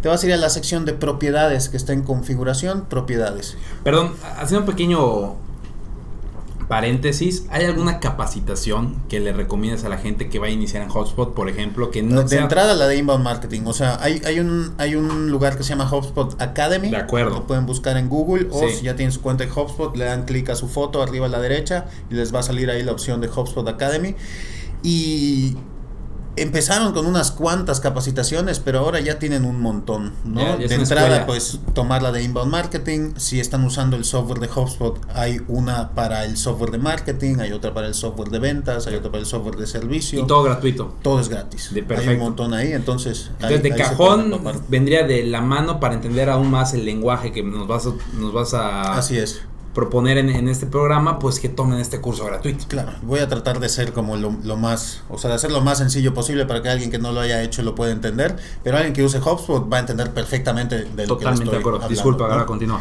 te 0.02 0.08
vas 0.08 0.22
a 0.22 0.26
ir 0.26 0.32
a 0.32 0.36
la 0.36 0.48
sección 0.50 0.84
de 0.84 0.94
propiedades 0.94 1.68
que 1.68 1.76
está 1.76 1.92
en 1.92 2.02
configuración, 2.02 2.86
propiedades. 2.86 3.56
Perdón, 3.84 4.14
haciendo 4.38 4.60
un 4.60 4.66
pequeño 4.66 5.34
paréntesis, 6.68 7.46
¿hay 7.50 7.64
alguna 7.64 7.98
capacitación 7.98 8.94
que 9.08 9.18
le 9.18 9.32
recomiendas 9.32 9.82
a 9.84 9.88
la 9.88 9.98
gente 9.98 10.28
que 10.28 10.38
va 10.38 10.46
a 10.46 10.50
iniciar 10.50 10.82
en 10.84 10.88
Hotspot, 10.88 11.34
por 11.34 11.48
ejemplo, 11.48 11.90
que 11.90 12.00
no 12.02 12.22
de 12.22 12.28
sea- 12.28 12.42
entrada 12.42 12.74
la 12.76 12.86
de 12.86 12.96
inbound 12.96 13.24
marketing, 13.24 13.62
o 13.66 13.72
sea, 13.72 13.98
hay, 14.00 14.22
hay, 14.24 14.38
un, 14.38 14.72
hay 14.78 14.94
un 14.94 15.30
lugar 15.32 15.56
que 15.56 15.64
se 15.64 15.70
llama 15.70 15.90
HubSpot 15.90 16.40
Academy. 16.40 16.90
De 16.90 16.96
acuerdo. 16.96 17.30
Lo 17.40 17.46
pueden 17.48 17.66
buscar 17.66 17.96
en 17.96 18.08
Google 18.08 18.46
o 18.52 18.60
Sí. 18.68 18.76
si 18.76 18.84
ya 18.84 18.94
tienen 18.94 19.10
su 19.10 19.20
cuenta 19.20 19.44
de 19.44 19.50
HubSpot, 19.50 19.96
le 19.96 20.04
dan 20.04 20.24
clic 20.26 20.48
a 20.50 20.54
su 20.54 20.68
foto 20.68 21.02
arriba 21.02 21.26
a 21.26 21.28
la 21.28 21.40
derecha 21.40 21.86
y 22.08 22.14
les 22.14 22.32
va 22.32 22.38
a 22.38 22.42
salir 22.44 22.70
ahí 22.70 22.84
la 22.84 22.92
opción 22.92 23.20
de 23.20 23.26
HubSpot 23.28 23.66
Academy. 23.66 24.14
Y 24.82 25.56
empezaron 26.36 26.92
con 26.94 27.04
unas 27.06 27.32
cuantas 27.32 27.80
capacitaciones, 27.80 28.60
pero 28.60 28.78
ahora 28.78 29.00
ya 29.00 29.18
tienen 29.18 29.44
un 29.44 29.60
montón, 29.60 30.12
¿no? 30.24 30.56
De 30.56 30.64
entrada, 30.74 30.82
escuela. 31.06 31.26
pues 31.26 31.58
tomar 31.74 32.02
la 32.02 32.12
de 32.12 32.22
inbound 32.22 32.50
marketing. 32.50 33.12
Si 33.16 33.40
están 33.40 33.62
usando 33.64 33.96
el 33.96 34.04
software 34.04 34.38
de 34.38 34.48
HubSpot, 34.48 34.98
hay 35.14 35.40
una 35.48 35.90
para 35.90 36.24
el 36.24 36.36
software 36.38 36.70
de 36.70 36.78
marketing, 36.78 37.40
hay 37.40 37.52
otra 37.52 37.74
para 37.74 37.88
el 37.88 37.94
software 37.94 38.30
de 38.30 38.38
ventas, 38.38 38.86
hay 38.86 38.94
otra 38.94 39.10
para 39.10 39.20
el 39.20 39.26
software 39.26 39.56
de 39.56 39.66
servicio. 39.66 40.20
y 40.20 40.26
todo 40.26 40.44
gratuito. 40.44 40.94
Todo 41.02 41.20
es 41.20 41.28
gratis. 41.28 41.74
De 41.74 41.80
Hay 41.80 41.86
perfecto. 41.86 42.12
un 42.12 42.18
montón 42.20 42.54
ahí, 42.54 42.72
entonces. 42.72 43.32
ahí- 43.40 43.52
Entonces, 43.54 43.62
de 43.64 43.72
ahí 43.72 43.78
cajón 43.78 44.34
vendría 44.68 45.06
de 45.06 45.24
la 45.24 45.42
mano 45.42 45.78
para 45.78 45.94
entender 45.94 46.30
aún 46.30 46.50
más 46.50 46.72
el 46.72 46.86
lenguaje 46.86 47.32
que 47.32 47.42
nos 47.42 47.66
vas 47.68 47.86
a, 47.86 47.90
nos 48.18 48.32
vas 48.32 48.54
a 48.54 48.96
Así 48.96 49.18
es. 49.18 49.42
Proponer 49.74 50.18
en, 50.18 50.30
en 50.30 50.48
este 50.48 50.66
programa, 50.66 51.18
pues 51.18 51.38
que 51.38 51.48
tomen 51.48 51.78
este 51.78 52.00
curso 52.00 52.24
gratuito. 52.24 52.64
Claro, 52.68 52.92
voy 53.02 53.20
a 53.20 53.28
tratar 53.28 53.60
de 53.60 53.68
ser 53.68 53.92
como 53.92 54.16
lo, 54.16 54.34
lo 54.42 54.56
más, 54.56 55.02
o 55.08 55.16
sea, 55.18 55.30
de 55.30 55.36
hacer 55.36 55.52
lo 55.52 55.60
más 55.60 55.78
sencillo 55.78 56.12
posible 56.12 56.44
para 56.46 56.62
que 56.62 56.68
alguien 56.68 56.90
que 56.90 56.98
no 56.98 57.12
lo 57.12 57.20
haya 57.20 57.42
hecho 57.42 57.62
lo 57.62 57.74
pueda 57.74 57.92
entender, 57.92 58.36
pero 58.64 58.76
alguien 58.76 58.92
que 58.92 59.04
use 59.04 59.18
HubSpot 59.18 59.72
va 59.72 59.76
a 59.76 59.80
entender 59.80 60.10
perfectamente 60.12 60.76
de 60.84 61.06
lo 61.06 61.16
que 61.18 61.24
Totalmente 61.24 61.44
estoy 61.44 61.50
de 61.54 61.60
acuerdo. 61.60 61.76
hablando, 61.76 61.94
Disculpa, 61.94 62.26
¿no? 62.26 62.32
ahora 62.32 62.46
continúa. 62.46 62.80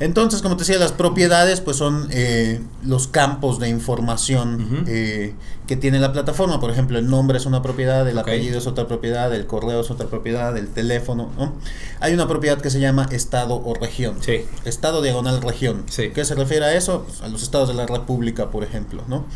Entonces, 0.00 0.40
como 0.40 0.56
te 0.56 0.60
decía, 0.62 0.78
las 0.78 0.92
propiedades 0.92 1.60
pues 1.60 1.76
son 1.76 2.08
eh, 2.10 2.60
los 2.82 3.06
campos 3.06 3.58
de 3.58 3.68
información 3.68 4.84
eh, 4.88 5.34
que 5.66 5.76
tiene 5.76 5.98
la 6.00 6.10
plataforma. 6.12 6.58
Por 6.58 6.70
ejemplo, 6.70 6.98
el 6.98 7.08
nombre 7.08 7.36
es 7.36 7.44
una 7.44 7.60
propiedad, 7.60 8.08
el 8.08 8.18
apellido 8.18 8.58
es 8.58 8.66
otra 8.66 8.88
propiedad, 8.88 9.32
el 9.34 9.46
correo 9.46 9.82
es 9.82 9.90
otra 9.90 10.06
propiedad, 10.06 10.56
el 10.56 10.68
teléfono. 10.68 11.30
¿no? 11.38 11.52
Hay 12.00 12.14
una 12.14 12.26
propiedad 12.26 12.58
que 12.60 12.70
se 12.70 12.80
llama 12.80 13.06
estado 13.10 13.62
o 13.62 13.74
región. 13.74 14.16
Sí. 14.20 14.46
Estado 14.64 15.02
diagonal 15.02 15.42
región. 15.42 15.84
Sí. 15.90 16.10
¿Qué 16.14 16.24
se 16.24 16.34
refiere 16.34 16.64
a 16.64 16.74
eso? 16.74 17.04
Pues, 17.06 17.20
a 17.20 17.28
los 17.28 17.42
estados 17.42 17.68
de 17.68 17.74
la 17.74 17.86
República, 17.86 18.50
por 18.50 18.64
ejemplo. 18.64 19.02
¿no? 19.06 19.26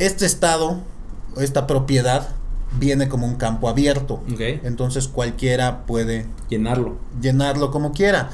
Este 0.00 0.26
estado, 0.26 0.80
esta 1.36 1.68
propiedad, 1.68 2.30
viene 2.78 3.08
como 3.08 3.26
un 3.26 3.36
campo 3.36 3.68
abierto. 3.68 4.14
Ok. 4.32 4.40
Entonces 4.64 5.06
cualquiera 5.06 5.86
puede 5.86 6.26
Llenarlo. 6.48 6.96
llenarlo 7.20 7.70
como 7.70 7.92
quiera. 7.92 8.30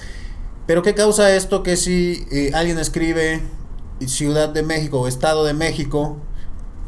Pero 0.73 0.83
¿qué 0.83 0.95
causa 0.95 1.37
esto? 1.37 1.63
Que 1.63 1.77
si 1.77 2.27
eh, 2.31 2.51
alguien 2.55 2.79
escribe 2.79 3.43
Ciudad 4.07 4.49
de 4.49 4.63
México 4.63 5.01
o 5.03 5.07
Estado 5.07 5.45
de 5.45 5.53
México 5.53 6.17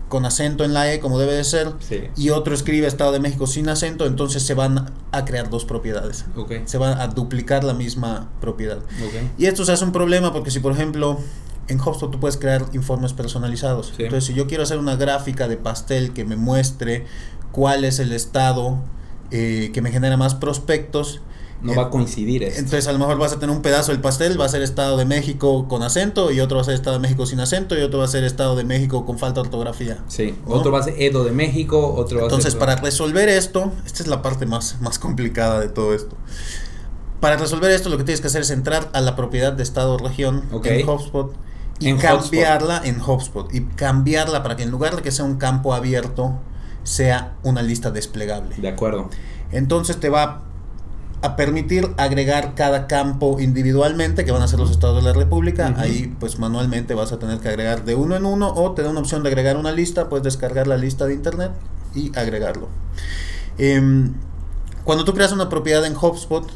con 0.08 0.24
acento 0.24 0.64
en 0.64 0.72
la 0.72 0.90
E 0.90 1.00
como 1.00 1.18
debe 1.18 1.34
de 1.34 1.44
ser 1.44 1.70
Sí. 1.80 2.04
y 2.16 2.30
otro 2.30 2.54
escribe 2.54 2.86
Estado 2.86 3.12
de 3.12 3.20
México 3.20 3.46
sin 3.46 3.68
acento, 3.68 4.06
entonces 4.06 4.42
se 4.42 4.54
van 4.54 4.90
a 5.12 5.24
crear 5.26 5.50
dos 5.50 5.66
propiedades. 5.66 6.24
Ok. 6.34 6.52
Se 6.64 6.78
va 6.78 7.02
a 7.02 7.08
duplicar 7.08 7.62
la 7.62 7.74
misma 7.74 8.30
propiedad. 8.40 8.78
Y 9.36 9.44
esto 9.44 9.66
se 9.66 9.72
hace 9.72 9.84
un 9.84 9.92
problema 9.92 10.32
porque 10.32 10.50
si 10.50 10.60
por 10.60 10.72
ejemplo 10.72 11.18
en 11.68 11.78
HubSpot 11.78 12.10
tú 12.10 12.18
puedes 12.18 12.38
crear 12.38 12.64
informes 12.72 13.12
personalizados. 13.12 13.88
Sí. 13.94 14.04
Entonces 14.04 14.24
si 14.24 14.32
yo 14.32 14.46
quiero 14.46 14.62
hacer 14.62 14.78
una 14.78 14.96
gráfica 14.96 15.46
de 15.46 15.58
pastel 15.58 16.14
que 16.14 16.24
me 16.24 16.36
muestre 16.36 17.04
cuál 17.52 17.84
es 17.84 17.98
el 17.98 18.12
estado 18.12 18.78
eh, 19.30 19.72
que 19.74 19.82
me 19.82 19.90
genera 19.92 20.16
más 20.16 20.34
prospectos, 20.34 21.20
No 21.64 21.72
eh, 21.72 21.76
va 21.76 21.84
a 21.84 21.90
coincidir 21.90 22.42
esto. 22.42 22.60
entonces 22.60 22.86
a 22.86 22.92
lo 22.92 22.98
mejor 22.98 23.18
vas 23.18 23.32
a 23.32 23.38
tener 23.38 23.54
un 23.54 23.62
pedazo 23.62 23.90
del 23.90 24.00
pastel, 24.00 24.40
va 24.40 24.44
a 24.44 24.48
ser 24.48 24.62
Estado 24.62 24.96
de 24.96 25.04
México 25.04 25.66
con 25.66 25.82
acento 25.82 26.30
y 26.30 26.40
otro 26.40 26.56
va 26.58 26.62
a 26.62 26.64
ser 26.64 26.74
Estado 26.74 26.96
de 26.96 27.00
México 27.00 27.26
sin 27.26 27.40
acento 27.40 27.76
y 27.76 27.82
otro 27.82 27.98
va 27.98 28.04
a 28.04 28.08
ser 28.08 28.22
Estado 28.22 28.54
de 28.54 28.64
México 28.64 29.04
con 29.06 29.18
falta 29.18 29.40
de 29.40 29.46
ortografía. 29.46 30.04
Sí. 30.08 30.36
¿no? 30.46 30.54
Otro 30.54 30.70
va 30.70 30.80
a 30.80 30.82
ser 30.82 30.94
Edo 30.98 31.24
de 31.24 31.32
México, 31.32 31.94
otro 31.96 32.18
va 32.18 32.22
a 32.22 32.26
Entonces 32.26 32.52
ser... 32.52 32.60
para 32.60 32.76
resolver 32.76 33.28
esto, 33.28 33.72
esta 33.86 34.02
es 34.02 34.08
la 34.08 34.22
parte 34.22 34.46
más, 34.46 34.80
más 34.80 34.98
complicada 34.98 35.58
de 35.58 35.68
todo 35.68 35.94
esto. 35.94 36.16
Para 37.20 37.38
resolver 37.38 37.70
esto 37.70 37.88
lo 37.88 37.96
que 37.96 38.04
tienes 38.04 38.20
que 38.20 38.26
hacer 38.26 38.42
es 38.42 38.50
entrar 38.50 38.90
a 38.92 39.00
la 39.00 39.16
propiedad 39.16 39.52
de 39.52 39.62
Estado 39.62 39.94
o 39.94 39.98
región 39.98 40.44
en 40.62 40.88
HubSpot 40.88 41.34
y 41.80 41.88
En 41.88 41.98
cambiarla 41.98 42.82
en 42.84 43.00
HubSpot 43.00 43.52
y 43.52 43.62
cambiarla 43.62 44.42
para 44.42 44.56
que 44.56 44.62
en 44.62 44.70
lugar 44.70 44.96
de 44.96 45.02
que 45.02 45.10
sea 45.10 45.24
un 45.24 45.36
campo 45.36 45.74
abierto 45.74 46.38
sea 46.82 47.36
una 47.42 47.62
lista 47.62 47.90
desplegable. 47.90 48.56
De 48.56 48.68
acuerdo. 48.68 49.08
Entonces 49.50 49.98
te 49.98 50.08
va 50.08 50.42
a 51.24 51.36
permitir 51.36 51.88
agregar 51.96 52.54
cada 52.54 52.86
campo 52.86 53.40
individualmente, 53.40 54.26
que 54.26 54.30
van 54.30 54.42
a 54.42 54.46
ser 54.46 54.58
los 54.58 54.70
estados 54.70 55.02
de 55.02 55.10
la 55.10 55.14
República. 55.18 55.74
Ahí 55.78 56.14
pues 56.20 56.38
manualmente 56.38 56.92
vas 56.92 57.12
a 57.12 57.18
tener 57.18 57.38
que 57.38 57.48
agregar 57.48 57.86
de 57.86 57.94
uno 57.94 58.14
en 58.14 58.26
uno 58.26 58.52
o 58.52 58.72
te 58.72 58.82
da 58.82 58.90
una 58.90 59.00
opción 59.00 59.22
de 59.22 59.30
agregar 59.30 59.56
una 59.56 59.72
lista, 59.72 60.10
puedes 60.10 60.22
descargar 60.22 60.66
la 60.66 60.76
lista 60.76 61.06
de 61.06 61.14
internet 61.14 61.52
y 61.94 62.12
agregarlo. 62.14 62.68
Em, 63.56 64.12
cuando 64.84 65.06
tú 65.06 65.14
creas 65.14 65.32
una 65.32 65.48
propiedad 65.48 65.86
en 65.86 65.96
HubSpot, 65.96 66.46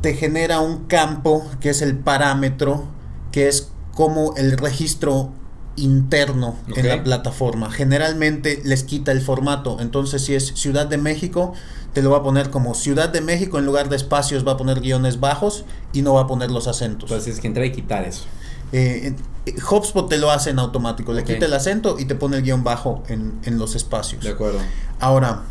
te 0.00 0.14
genera 0.14 0.58
un 0.58 0.86
campo 0.86 1.48
que 1.60 1.70
es 1.70 1.82
el 1.82 1.96
parámetro, 1.96 2.86
que 3.30 3.46
es 3.46 3.70
como 3.94 4.34
el 4.36 4.58
registro 4.58 5.30
interno 5.76 6.56
en 6.74 6.88
la 6.88 7.04
plataforma. 7.04 7.70
Generalmente 7.70 8.60
les 8.64 8.82
quita 8.82 9.12
el 9.12 9.20
formato. 9.20 9.78
Entonces, 9.80 10.24
si 10.24 10.34
es 10.34 10.52
Ciudad 10.54 10.86
de 10.86 10.98
México, 10.98 11.54
te 11.92 12.02
lo 12.02 12.10
va 12.10 12.18
a 12.18 12.22
poner 12.22 12.50
como 12.50 12.74
Ciudad 12.74 13.08
de 13.08 13.20
México 13.20 13.58
en 13.58 13.66
lugar 13.66 13.88
de 13.88 13.96
espacios 13.96 14.46
va 14.46 14.52
a 14.52 14.56
poner 14.56 14.80
guiones 14.80 15.20
bajos 15.20 15.64
y 15.92 16.02
no 16.02 16.14
va 16.14 16.22
a 16.22 16.26
poner 16.26 16.50
los 16.50 16.68
acentos. 16.68 17.10
Entonces 17.10 17.34
es 17.34 17.40
que 17.40 17.46
entrar 17.48 17.66
y 17.66 17.72
quitar 17.72 18.04
eso. 18.04 18.24
Eh, 18.72 19.14
eh, 19.46 19.54
HubSpot 19.70 20.08
te 20.08 20.16
lo 20.18 20.30
hace 20.30 20.50
en 20.50 20.58
automático. 20.58 21.12
Le 21.12 21.24
quita 21.24 21.46
el 21.46 21.52
acento 21.52 21.98
y 21.98 22.06
te 22.06 22.14
pone 22.14 22.38
el 22.38 22.42
guion 22.42 22.64
bajo 22.64 23.02
en, 23.08 23.38
en 23.44 23.58
los 23.58 23.74
espacios. 23.74 24.24
De 24.24 24.30
acuerdo. 24.30 24.58
Ahora, 24.98 25.42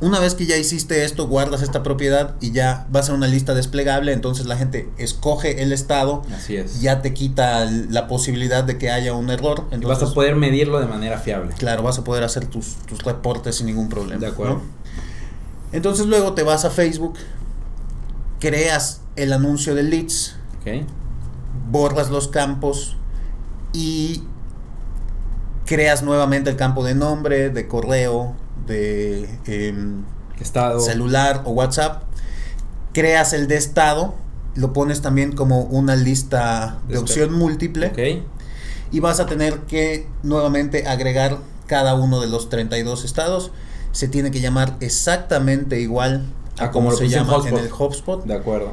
una 0.00 0.18
vez 0.18 0.34
que 0.34 0.46
ya 0.46 0.56
hiciste 0.56 1.04
esto, 1.04 1.28
guardas 1.28 1.60
esta 1.60 1.82
propiedad 1.82 2.34
y 2.40 2.52
ya 2.52 2.86
va 2.94 3.00
a 3.00 3.12
una 3.12 3.26
lista 3.26 3.52
desplegable, 3.52 4.14
entonces 4.14 4.46
la 4.46 4.56
gente 4.56 4.88
escoge 4.96 5.62
el 5.62 5.72
estado, 5.72 6.22
Así 6.34 6.56
es. 6.56 6.80
ya 6.80 7.02
te 7.02 7.12
quita 7.12 7.66
la 7.66 8.08
posibilidad 8.08 8.64
de 8.64 8.78
que 8.78 8.90
haya 8.90 9.12
un 9.12 9.28
error. 9.28 9.64
y 9.70 9.84
vas 9.84 10.02
a 10.02 10.14
poder 10.14 10.36
medirlo 10.36 10.80
de 10.80 10.86
manera 10.86 11.18
fiable. 11.18 11.54
claro, 11.58 11.82
vas 11.82 11.98
a 11.98 12.04
poder 12.04 12.24
hacer 12.24 12.46
tus, 12.46 12.76
tus 12.86 13.02
reportes 13.02 13.56
sin 13.56 13.66
ningún 13.66 13.90
problema. 13.90 14.20
De 14.20 14.28
acuerdo. 14.28 14.54
¿no? 14.54 14.80
Entonces 15.72 16.06
luego 16.06 16.32
te 16.34 16.42
vas 16.42 16.64
a 16.64 16.70
Facebook, 16.70 17.14
creas 18.40 19.02
el 19.16 19.32
anuncio 19.32 19.74
de 19.74 19.82
leads, 19.84 20.36
borras 21.70 22.10
los 22.10 22.28
campos 22.28 22.96
y 23.72 24.22
creas 25.66 26.02
nuevamente 26.02 26.50
el 26.50 26.56
campo 26.56 26.84
de 26.84 26.94
nombre, 26.94 27.50
de 27.50 27.68
correo, 27.68 28.34
de 28.66 29.28
em, 29.46 30.02
Estado. 30.40 30.80
celular 30.80 31.42
o 31.44 31.50
WhatsApp. 31.52 32.02
Creas 32.92 33.32
el 33.32 33.46
de 33.46 33.56
estado, 33.56 34.14
lo 34.56 34.72
pones 34.72 35.00
también 35.00 35.32
como 35.32 35.60
una 35.62 35.94
lista 35.94 36.78
de 36.88 36.96
Espe- 36.96 37.00
opción 37.00 37.32
múltiple 37.32 37.92
y 38.90 38.98
vas 38.98 39.20
a 39.20 39.26
tener 39.26 39.60
que 39.60 40.08
nuevamente 40.24 40.88
agregar 40.88 41.38
cada 41.66 41.94
uno 41.94 42.20
de 42.20 42.26
los 42.26 42.48
32 42.48 43.04
estados. 43.04 43.52
Se 43.92 44.08
tiene 44.08 44.30
que 44.30 44.40
llamar 44.40 44.76
exactamente 44.80 45.80
igual 45.80 46.24
a 46.58 46.64
Ah, 46.64 46.70
como 46.70 46.86
como 46.86 46.90
lo 46.90 46.96
se 46.96 47.04
en 47.04 47.10
llama 47.10 47.34
en 47.36 47.40
Hotspot. 47.40 47.60
el 47.60 47.72
HubSpot. 47.72 48.24
De 48.24 48.34
acuerdo. 48.34 48.72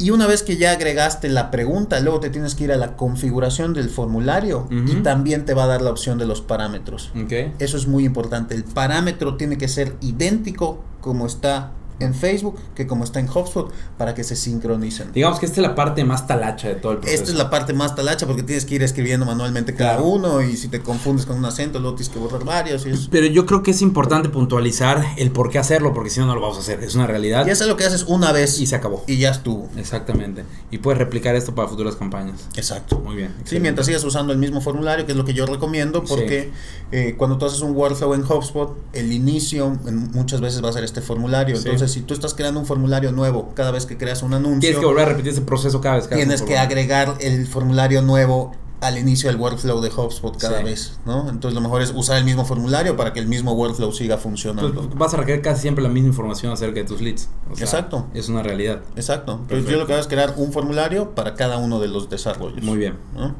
Y 0.00 0.10
una 0.10 0.26
vez 0.28 0.42
que 0.44 0.56
ya 0.56 0.70
agregaste 0.72 1.28
la 1.28 1.50
pregunta, 1.50 1.98
luego 2.00 2.20
te 2.20 2.30
tienes 2.30 2.54
que 2.54 2.64
ir 2.64 2.72
a 2.72 2.76
la 2.76 2.96
configuración 2.96 3.74
del 3.74 3.90
formulario 3.90 4.68
y 4.70 4.94
también 5.02 5.44
te 5.44 5.54
va 5.54 5.64
a 5.64 5.66
dar 5.66 5.82
la 5.82 5.90
opción 5.90 6.18
de 6.18 6.26
los 6.26 6.40
parámetros. 6.40 7.10
Eso 7.58 7.76
es 7.76 7.88
muy 7.88 8.04
importante. 8.04 8.54
El 8.54 8.62
parámetro 8.62 9.36
tiene 9.36 9.58
que 9.58 9.66
ser 9.66 9.96
idéntico 10.00 10.78
como 11.00 11.26
está 11.26 11.72
en 12.00 12.14
Facebook 12.14 12.56
que 12.74 12.86
como 12.86 13.04
está 13.04 13.20
en 13.20 13.28
HubSpot 13.28 13.72
para 13.96 14.14
que 14.14 14.24
se 14.24 14.36
sincronicen. 14.36 15.12
Digamos 15.12 15.38
que 15.38 15.46
esta 15.46 15.60
es 15.60 15.66
la 15.66 15.74
parte 15.74 16.04
más 16.04 16.26
talacha 16.26 16.68
de 16.68 16.74
todo 16.76 16.92
el 16.92 16.98
proceso. 16.98 17.22
Esta 17.22 17.32
es 17.32 17.38
la 17.38 17.50
parte 17.50 17.72
más 17.72 17.94
talacha 17.94 18.26
porque 18.26 18.42
tienes 18.42 18.64
que 18.64 18.74
ir 18.76 18.82
escribiendo 18.82 19.26
manualmente 19.26 19.74
cada 19.74 19.96
Claro. 19.96 20.04
uno 20.08 20.42
y 20.42 20.56
si 20.56 20.68
te 20.68 20.80
confundes 20.80 21.26
con 21.26 21.36
un 21.38 21.44
acento 21.44 21.78
luego 21.78 21.96
tienes 21.96 22.12
que 22.12 22.18
borrar 22.18 22.44
varios 22.44 22.86
y, 22.86 23.08
Pero 23.10 23.26
yo 23.26 23.46
creo 23.46 23.62
que 23.62 23.70
es 23.72 23.82
importante 23.82 24.28
puntualizar 24.28 25.04
el 25.16 25.30
por 25.30 25.50
qué 25.50 25.58
hacerlo, 25.58 25.92
porque 25.94 26.10
si 26.10 26.20
no, 26.20 26.26
no 26.26 26.34
lo 26.34 26.40
vamos 26.40 26.56
a 26.56 26.60
hacer. 26.60 26.82
Es 26.82 26.94
una 26.94 27.06
realidad 27.06 27.46
y 27.46 27.50
eso 27.50 27.64
es 27.64 27.68
lo 27.70 27.76
que 27.76 27.84
haces 27.84 28.04
una 28.04 28.32
vez 28.32 28.60
y 28.60 28.66
se 28.66 28.76
acabó. 28.76 29.02
y 29.06 29.18
ya 29.18 29.30
estuvo. 29.30 29.68
Exactamente. 29.76 30.44
Y 30.70 30.78
puedes 30.78 30.98
replicar 30.98 31.34
esto 31.34 31.54
para 31.54 31.68
futuras 31.68 31.96
campañas. 31.96 32.40
Exacto. 32.54 32.98
Muy 33.00 33.16
bien. 33.16 33.34
Sí, 33.44 33.58
mientras 33.60 33.86
sigas 33.86 34.04
usando 34.04 34.32
el 34.32 34.38
mismo 34.38 34.60
formulario, 34.60 35.06
que 35.06 35.12
es 35.12 35.18
lo 35.18 35.24
que 35.24 35.34
yo 35.34 35.46
recomiendo, 35.46 36.04
porque 36.04 36.50
eh, 36.92 37.14
cuando 37.18 37.38
tú 37.38 37.46
haces 37.46 37.60
un 37.60 37.74
workflow 37.76 38.14
en 38.14 38.22
HubSpot, 38.22 38.76
el 38.92 39.12
inicio 39.12 39.76
en- 39.86 40.10
muchas 40.12 40.40
veces 40.40 40.62
va 40.64 40.70
a 40.70 40.72
ser 40.72 40.84
este 40.84 41.00
formulario. 41.00 41.56
Sí. 41.56 41.68
Entonces, 41.88 42.02
si 42.02 42.06
tú 42.06 42.14
estás 42.14 42.34
creando 42.34 42.60
un 42.60 42.66
formulario 42.66 43.12
nuevo 43.12 43.50
cada 43.54 43.70
vez 43.70 43.86
que 43.86 43.96
creas 43.96 44.22
un 44.22 44.34
anuncio, 44.34 44.60
Tienes 44.60 44.78
que 44.78 44.84
volver 44.86 45.04
a 45.06 45.08
repetir 45.08 45.32
ese 45.32 45.40
proceso 45.42 45.80
cada 45.80 45.96
vez 45.96 46.06
que 46.06 46.16
tienes 46.16 46.42
que 46.42 46.58
agregar 46.58 47.14
el 47.20 47.46
formulario 47.46 48.02
nuevo 48.02 48.52
al 48.80 48.96
inicio 48.96 49.28
del 49.28 49.40
workflow 49.40 49.80
de 49.80 49.88
HubSpot 49.88 50.36
cada 50.36 50.58
Sí. 50.58 50.64
vez, 50.64 51.00
¿no? 51.04 51.28
Entonces, 51.30 51.54
lo 51.54 51.60
mejor 51.60 51.82
es 51.82 51.92
usar 51.96 52.18
el 52.18 52.24
mismo 52.24 52.44
formulario 52.44 52.96
para 52.96 53.12
que 53.12 53.18
el 53.20 53.26
mismo 53.26 53.52
workflow 53.54 53.90
siga 53.92 54.18
funcionando. 54.18 54.72
Pues, 54.72 54.96
vas 54.96 55.14
a 55.14 55.16
requerir 55.16 55.42
casi 55.42 55.62
siempre 55.62 55.82
la 55.82 55.88
misma 55.90 56.10
información 56.10 56.52
acerca 56.52 56.74
de 56.80 56.84
tus 56.84 57.00
leads. 57.00 57.28
O 57.50 57.56
sea, 57.56 57.64
Exacto. 57.64 58.06
Es 58.14 58.28
una 58.28 58.42
realidad. 58.42 58.82
Exacto. 58.94 59.38
Entonces, 59.42 59.68
yo 59.68 59.78
lo 59.78 59.86
que 59.86 59.94
hago 59.94 60.00
es 60.02 60.06
crear 60.08 60.34
un 60.36 60.52
formulario 60.52 61.14
para 61.14 61.34
cada 61.34 61.56
uno 61.58 61.80
de 61.80 61.88
los 61.88 62.08
desarrollos. 62.08 62.62
Muy 62.62 62.78
bien. 62.78 62.98
¿no? 63.16 63.34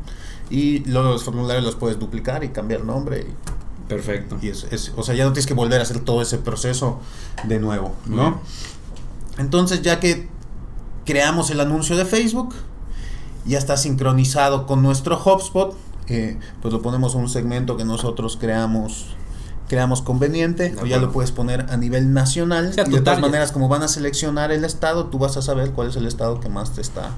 Y 0.51 0.81
luego 0.91 1.11
los 1.11 1.23
formularios 1.23 1.65
los 1.65 1.77
puedes 1.77 1.99
duplicar 1.99 2.43
y 2.43 2.49
cambiar 2.49 2.85
nombre. 2.85 3.21
Y, 3.21 3.35
Perfecto. 3.89 4.39
y 4.43 4.49
es, 4.49 4.67
es- 4.71 4.93
o 4.97 5.03
sea, 5.03 5.15
ya 5.15 5.25
no 5.25 5.33
tienes 5.33 5.47
que 5.47 5.55
volver 5.55 5.81
a 5.81 5.83
hacer 5.83 6.01
todo 6.01 6.21
ese 6.23 6.39
proceso 6.39 7.01
de 7.45 7.59
nuevo, 7.59 7.95
¿no? 8.07 8.17
bien. 8.17 8.35
Entonces, 9.39 9.83
ya 9.83 10.01
que 10.01 10.29
creamos 11.05 11.51
el 11.51 11.61
anuncio 11.61 11.97
de 11.97 12.05
Facebook, 12.05 12.55
ya 13.47 13.59
está 13.59 13.77
sincronizado 13.77 14.67
con 14.67 14.83
nuestro 14.83 15.17
HubSpot, 15.23 15.75
eh, 16.09 16.39
pues 16.61 16.73
lo 16.75 16.83
ponemos 16.83 17.15
en 17.15 17.21
un 17.23 17.29
segmento 17.29 17.77
que 17.77 17.85
nosotros 17.85 18.37
creamos 18.41 19.15
creamos 19.69 20.01
conveniente 20.01 20.75
o 20.83 20.87
ya 20.87 20.97
lo 20.97 21.13
puedes 21.13 21.31
poner 21.31 21.67
a 21.69 21.77
nivel 21.77 22.15
nacional 22.15 22.73
a 22.79 22.89
y 22.89 22.91
de 22.91 23.01
todas 23.03 23.21
maneras 23.21 23.53
como 23.53 23.69
van 23.69 23.83
a 23.83 23.89
seleccionar 23.89 24.51
el 24.51 24.65
estado 24.65 25.09
tú 25.09 25.19
vas 25.19 25.37
a 25.37 25.43
saber 25.43 25.73
cuál 25.73 25.89
es 25.91 25.97
el 25.97 26.07
estado 26.07 26.41
que 26.41 26.49
más 26.49 26.73
te 26.73 26.81
está 26.81 27.11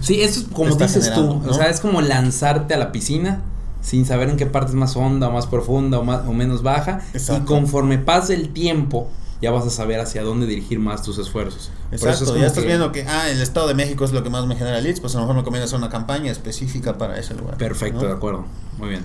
Sí, 0.00 0.22
eso 0.22 0.40
es 0.40 0.46
como 0.46 0.74
dices 0.74 1.12
tú. 1.12 1.40
¿no? 1.44 1.50
O 1.50 1.52
sea, 1.52 1.68
es 1.68 1.80
como 1.80 2.00
lanzarte 2.00 2.72
a 2.72 2.78
la 2.78 2.92
piscina 2.92 3.42
sin 3.80 4.04
saber 4.06 4.28
en 4.28 4.36
qué 4.36 4.46
parte 4.46 4.70
es 4.70 4.74
más 4.76 4.96
honda 4.96 5.28
o 5.28 5.32
más 5.32 5.46
profunda 5.46 5.98
o, 5.98 6.04
más, 6.04 6.26
o 6.26 6.32
menos 6.32 6.62
baja. 6.62 7.00
Exacto. 7.12 7.42
Y 7.42 7.46
conforme 7.46 7.98
pase 7.98 8.34
el 8.34 8.52
tiempo, 8.52 9.08
ya 9.40 9.50
vas 9.52 9.64
a 9.66 9.70
saber 9.70 10.00
hacia 10.00 10.22
dónde 10.22 10.46
dirigir 10.46 10.78
más 10.80 11.02
tus 11.02 11.16
esfuerzos. 11.18 11.70
Exacto, 11.92 12.34
es 12.34 12.40
ya 12.40 12.46
estás 12.46 12.62
que- 12.64 12.66
viendo 12.68 12.90
que 12.92 13.06
ah, 13.06 13.30
el 13.30 13.40
Estado 13.40 13.68
de 13.68 13.74
México 13.74 14.04
es 14.04 14.12
lo 14.12 14.22
que 14.22 14.30
más 14.30 14.46
me 14.46 14.56
genera 14.56 14.80
leads, 14.80 15.00
pues 15.00 15.14
a 15.14 15.18
lo 15.18 15.24
mejor 15.24 15.36
me 15.36 15.44
conviene 15.44 15.64
hacer 15.64 15.78
una 15.78 15.88
campaña 15.88 16.30
específica 16.32 16.98
para 16.98 17.18
ese 17.18 17.34
lugar. 17.34 17.56
Perfecto, 17.56 18.02
¿no? 18.02 18.08
de 18.08 18.14
acuerdo. 18.14 18.44
Muy 18.78 18.88
bien. 18.90 19.04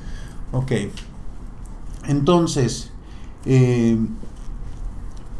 Ok. 0.51 0.71
Entonces, 2.07 2.89
eh, 3.45 3.97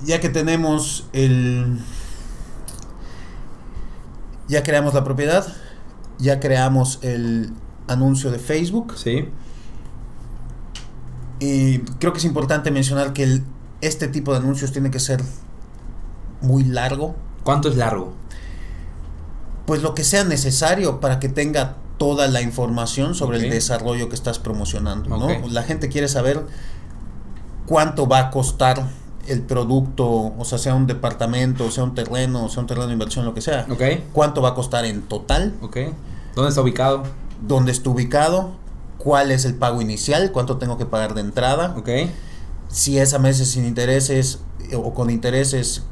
ya 0.06 0.20
que 0.20 0.30
tenemos 0.30 1.08
el... 1.14 1.80
Ya 4.48 4.62
creamos 4.64 4.94
la 4.94 5.04
propiedad, 5.04 5.48
ya 6.20 6.40
creamos 6.40 7.00
el 7.02 7.54
anuncio 7.88 8.32
de 8.32 8.40
Facebook. 8.40 8.94
Sí. 8.98 9.28
Y 11.40 11.80
creo 12.00 12.14
que 12.14 12.20
es 12.20 12.26
importante 12.26 12.72
mencionar 12.72 13.14
que 13.14 13.24
el- 13.24 13.44
este 13.82 14.08
tipo 14.08 14.32
de 14.32 14.38
anuncios 14.38 14.72
tiene 14.72 14.92
que 14.92 15.00
ser 15.00 15.22
muy 16.42 16.64
largo. 16.64 17.16
¿Cuánto 17.44 17.70
es 17.70 17.76
largo? 17.76 18.14
pues 19.66 19.82
lo 19.82 19.94
que 19.96 20.04
sea 20.04 20.26
necesario 20.26 21.00
para 21.00 21.22
que 21.22 21.30
tenga 21.30 21.78
toda 21.98 22.28
la 22.28 22.42
información 22.42 23.16
sobre 23.16 23.38
el 23.38 23.50
desarrollo 23.50 24.10
que 24.10 24.16
estás 24.16 24.38
promocionando, 24.38 25.18
¿no? 25.18 25.30
La 25.48 25.64
gente 25.64 25.88
quiere 25.88 26.10
saber 26.10 26.46
cuánto 27.66 28.06
va 28.06 28.20
a 28.20 28.30
costar 28.30 28.86
el 29.26 29.42
producto, 29.42 30.06
o 30.38 30.44
sea, 30.44 30.58
sea 30.58 30.76
un 30.76 30.86
departamento, 30.86 31.72
sea 31.72 31.86
un 31.86 31.96
terreno, 31.96 32.50
sea 32.50 32.60
un 32.60 32.68
terreno 32.68 32.88
de 32.88 32.94
inversión, 32.94 33.24
lo 33.24 33.34
que 33.34 33.40
sea. 33.40 33.66
Ok. 33.70 33.82
Cuánto 34.12 34.42
va 34.42 34.50
a 34.50 34.54
costar 34.54 34.84
en 34.84 35.02
total. 35.04 35.54
¿Dónde 36.36 36.50
está 36.50 36.60
ubicado? 36.62 37.04
Dónde 37.42 37.72
está 37.72 37.90
ubicado, 37.90 38.52
cuál 38.98 39.32
es 39.32 39.46
el 39.46 39.56
pago 39.56 39.82
inicial, 39.82 40.32
cuánto 40.32 40.58
tengo 40.58 40.78
que 40.78 40.86
pagar 40.86 41.14
de 41.14 41.22
entrada, 41.22 41.76
Ok. 41.78 41.90
si 42.70 42.98
es 42.98 43.14
a 43.14 43.20
meses 43.20 43.50
sin 43.50 43.66
intereses 43.66 44.40
eh, 44.72 44.76
o 44.76 44.94
con 44.94 45.10
intereses, 45.10 45.84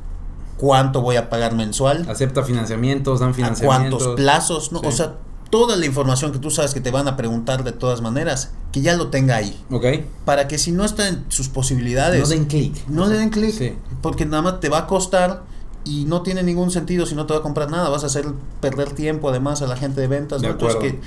cuánto 0.57 1.01
voy 1.01 1.15
a 1.17 1.29
pagar 1.29 1.55
mensual. 1.55 2.07
Acepta 2.10 2.43
financiamientos, 2.43 3.19
dan 3.19 3.31
a 3.31 3.33
financiamientos. 3.33 3.98
cuántos 4.00 4.15
plazos, 4.15 4.71
¿no? 4.71 4.79
Sí. 4.79 4.86
O 4.88 4.91
sea, 4.91 5.15
toda 5.50 5.75
la 5.75 5.86
información 5.86 6.31
que 6.31 6.39
tú 6.39 6.50
sabes 6.50 6.74
que 6.74 6.79
te 6.81 6.91
van 6.91 7.07
a 7.07 7.17
preguntar 7.17 7.63
de 7.63 7.71
todas 7.74 8.01
maneras, 8.01 8.51
que 8.71 8.81
ya 8.81 8.95
lo 8.95 9.10
tenga 9.10 9.36
ahí. 9.36 9.62
Ok. 9.69 9.86
Para 10.24 10.48
que 10.48 10.57
si 10.57 10.71
no 10.71 10.86
está 10.86 11.07
en 11.10 11.25
sus 11.29 11.50
posibilidades, 11.50 12.21
No 12.21 12.27
den 12.27 12.45
clic. 12.45 12.88
no 12.88 13.07
le 13.07 13.17
den 13.17 13.29
clic. 13.29 13.51
Sí. 13.57 13.75
Porque 14.01 14.25
nada 14.25 14.41
más 14.43 14.60
te 14.62 14.69
va 14.69 14.79
a 14.79 14.88
costar 14.88 15.43
y 15.83 16.05
no 16.05 16.21
tiene 16.21 16.43
ningún 16.43 16.71
sentido 16.71 17.05
si 17.05 17.15
no 17.15 17.25
te 17.25 17.33
va 17.33 17.39
a 17.39 17.43
comprar 17.43 17.69
nada. 17.69 17.89
Vas 17.89 18.03
a 18.03 18.07
hacer 18.07 18.25
perder 18.59 18.91
tiempo 18.91 19.29
además 19.29 19.61
a 19.61 19.67
la 19.67 19.75
gente 19.75 20.01
de 20.01 20.07
ventas. 20.07 20.41
De 20.41 20.47
¿no? 20.47 20.53
Entonces, 20.53 20.79
que 20.79 21.00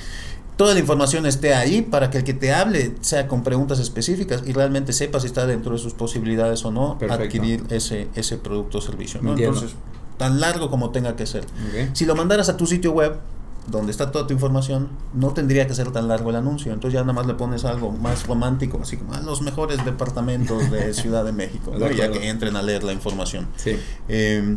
toda 0.57 0.75
la 0.75 0.81
información 0.81 1.27
esté 1.27 1.55
ahí 1.55 1.83
para 1.83 2.11
que 2.11 2.19
el 2.19 2.25
que 2.25 2.35
te 2.35 2.53
hable 2.53 2.95
sea 3.01 3.29
con 3.29 3.43
preguntas 3.43 3.79
específicas 3.79 4.43
y 4.47 4.53
realmente 4.53 4.93
sepa 4.93 5.21
si 5.21 5.27
está 5.27 5.47
dentro 5.47 5.73
de 5.73 5.79
sus 5.79 5.95
posibilidades 5.95 6.65
o 6.65 6.71
no 6.71 6.99
Perfecto. 6.99 7.25
adquirir 7.25 7.65
ese, 7.71 8.09
ese 8.15 8.37
producto 8.37 8.79
o 8.79 8.81
servicio. 8.81 9.21
¿no? 9.23 9.37
Entonces, 9.37 9.75
tan 10.17 10.41
largo 10.41 10.71
como 10.71 10.91
tenga 10.91 11.17
que 11.17 11.27
ser. 11.27 11.45
Si 11.93 12.05
lo 12.05 12.15
mandaras 12.15 12.49
a 12.49 12.57
tu 12.57 12.67
sitio 12.67 12.93
web, 12.93 13.19
donde 13.67 13.93
está 13.93 14.11
toda 14.13 14.27
tu 14.27 14.33
información, 14.35 14.89
no 15.15 15.33
tendría 15.33 15.67
que 15.67 15.75
ser 15.75 15.91
tan 15.91 16.07
largo 16.09 16.31
el 16.31 16.37
anuncio. 16.37 16.73
Entonces 16.73 16.95
ya 16.95 17.01
nada 17.01 17.15
más 17.15 17.27
le 17.27 17.35
pones 17.35 17.65
algo 17.65 17.93
más 17.93 18.27
romántico, 18.27 18.79
así 18.83 18.97
como 18.99 19.15
"Ah, 19.15 19.21
los 19.21 19.41
mejores 19.43 19.85
departamentos 19.85 20.71
de 20.71 20.93
Ciudad 20.95 21.25
de 21.25 21.33
México, 21.33 21.73
ya 21.97 22.11
que 22.11 22.29
entren 22.29 22.57
a 22.57 22.63
leer 22.63 22.85
la 22.85 22.93
información. 22.93 23.49
Sí. 23.57 23.77
Eh, 24.09 24.57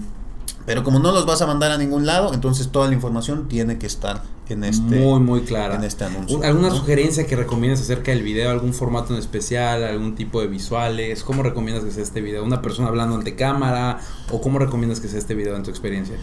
pero 0.66 0.84
como 0.84 1.00
no 1.00 1.14
los 1.14 1.26
vas 1.26 1.42
a 1.42 1.48
mandar 1.48 1.72
a 1.72 1.78
ningún 1.78 2.06
lado, 2.06 2.34
entonces 2.34 2.68
toda 2.70 2.90
la 2.90 2.94
información 2.94 3.48
tiene 3.48 3.78
que 3.78 3.86
estar 3.88 4.22
en 4.50 4.66
este, 4.66 5.00
muy, 5.00 5.22
muy 5.22 5.42
clara. 5.44 5.76
en 5.76 5.86
este 5.86 6.04
anuncio. 6.04 6.38
Un- 6.38 6.44
¿Alguna 6.44 6.68
¿no? 6.70 6.76
sugerencia 6.76 7.26
que 7.26 7.38
recomiendas 7.38 7.80
acerca 7.80 8.12
del 8.12 8.22
video? 8.24 8.50
¿Algún 8.52 8.74
formato 8.74 9.14
en 9.14 9.20
especial? 9.20 9.86
¿Algún 9.86 10.16
tipo 10.16 10.42
de 10.42 10.48
visuales? 10.48 11.24
¿Cómo 11.24 11.42
recomiendas 11.44 11.86
que 11.86 11.92
sea 11.92 12.04
este 12.04 12.20
video? 12.22 12.44
¿Una 12.44 12.62
persona 12.62 12.90
hablando 12.90 13.16
ante 13.16 13.36
cámara? 13.36 14.00
¿O 14.30 14.42
cómo 14.42 14.60
recomiendas 14.60 15.00
que 15.00 15.08
sea 15.08 15.20
este 15.20 15.36
video 15.36 15.56
en 15.56 15.64
tu 15.64 15.70
experiencia? 15.70 16.18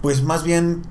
Pues 0.00 0.22
más 0.22 0.44
bien 0.44 0.82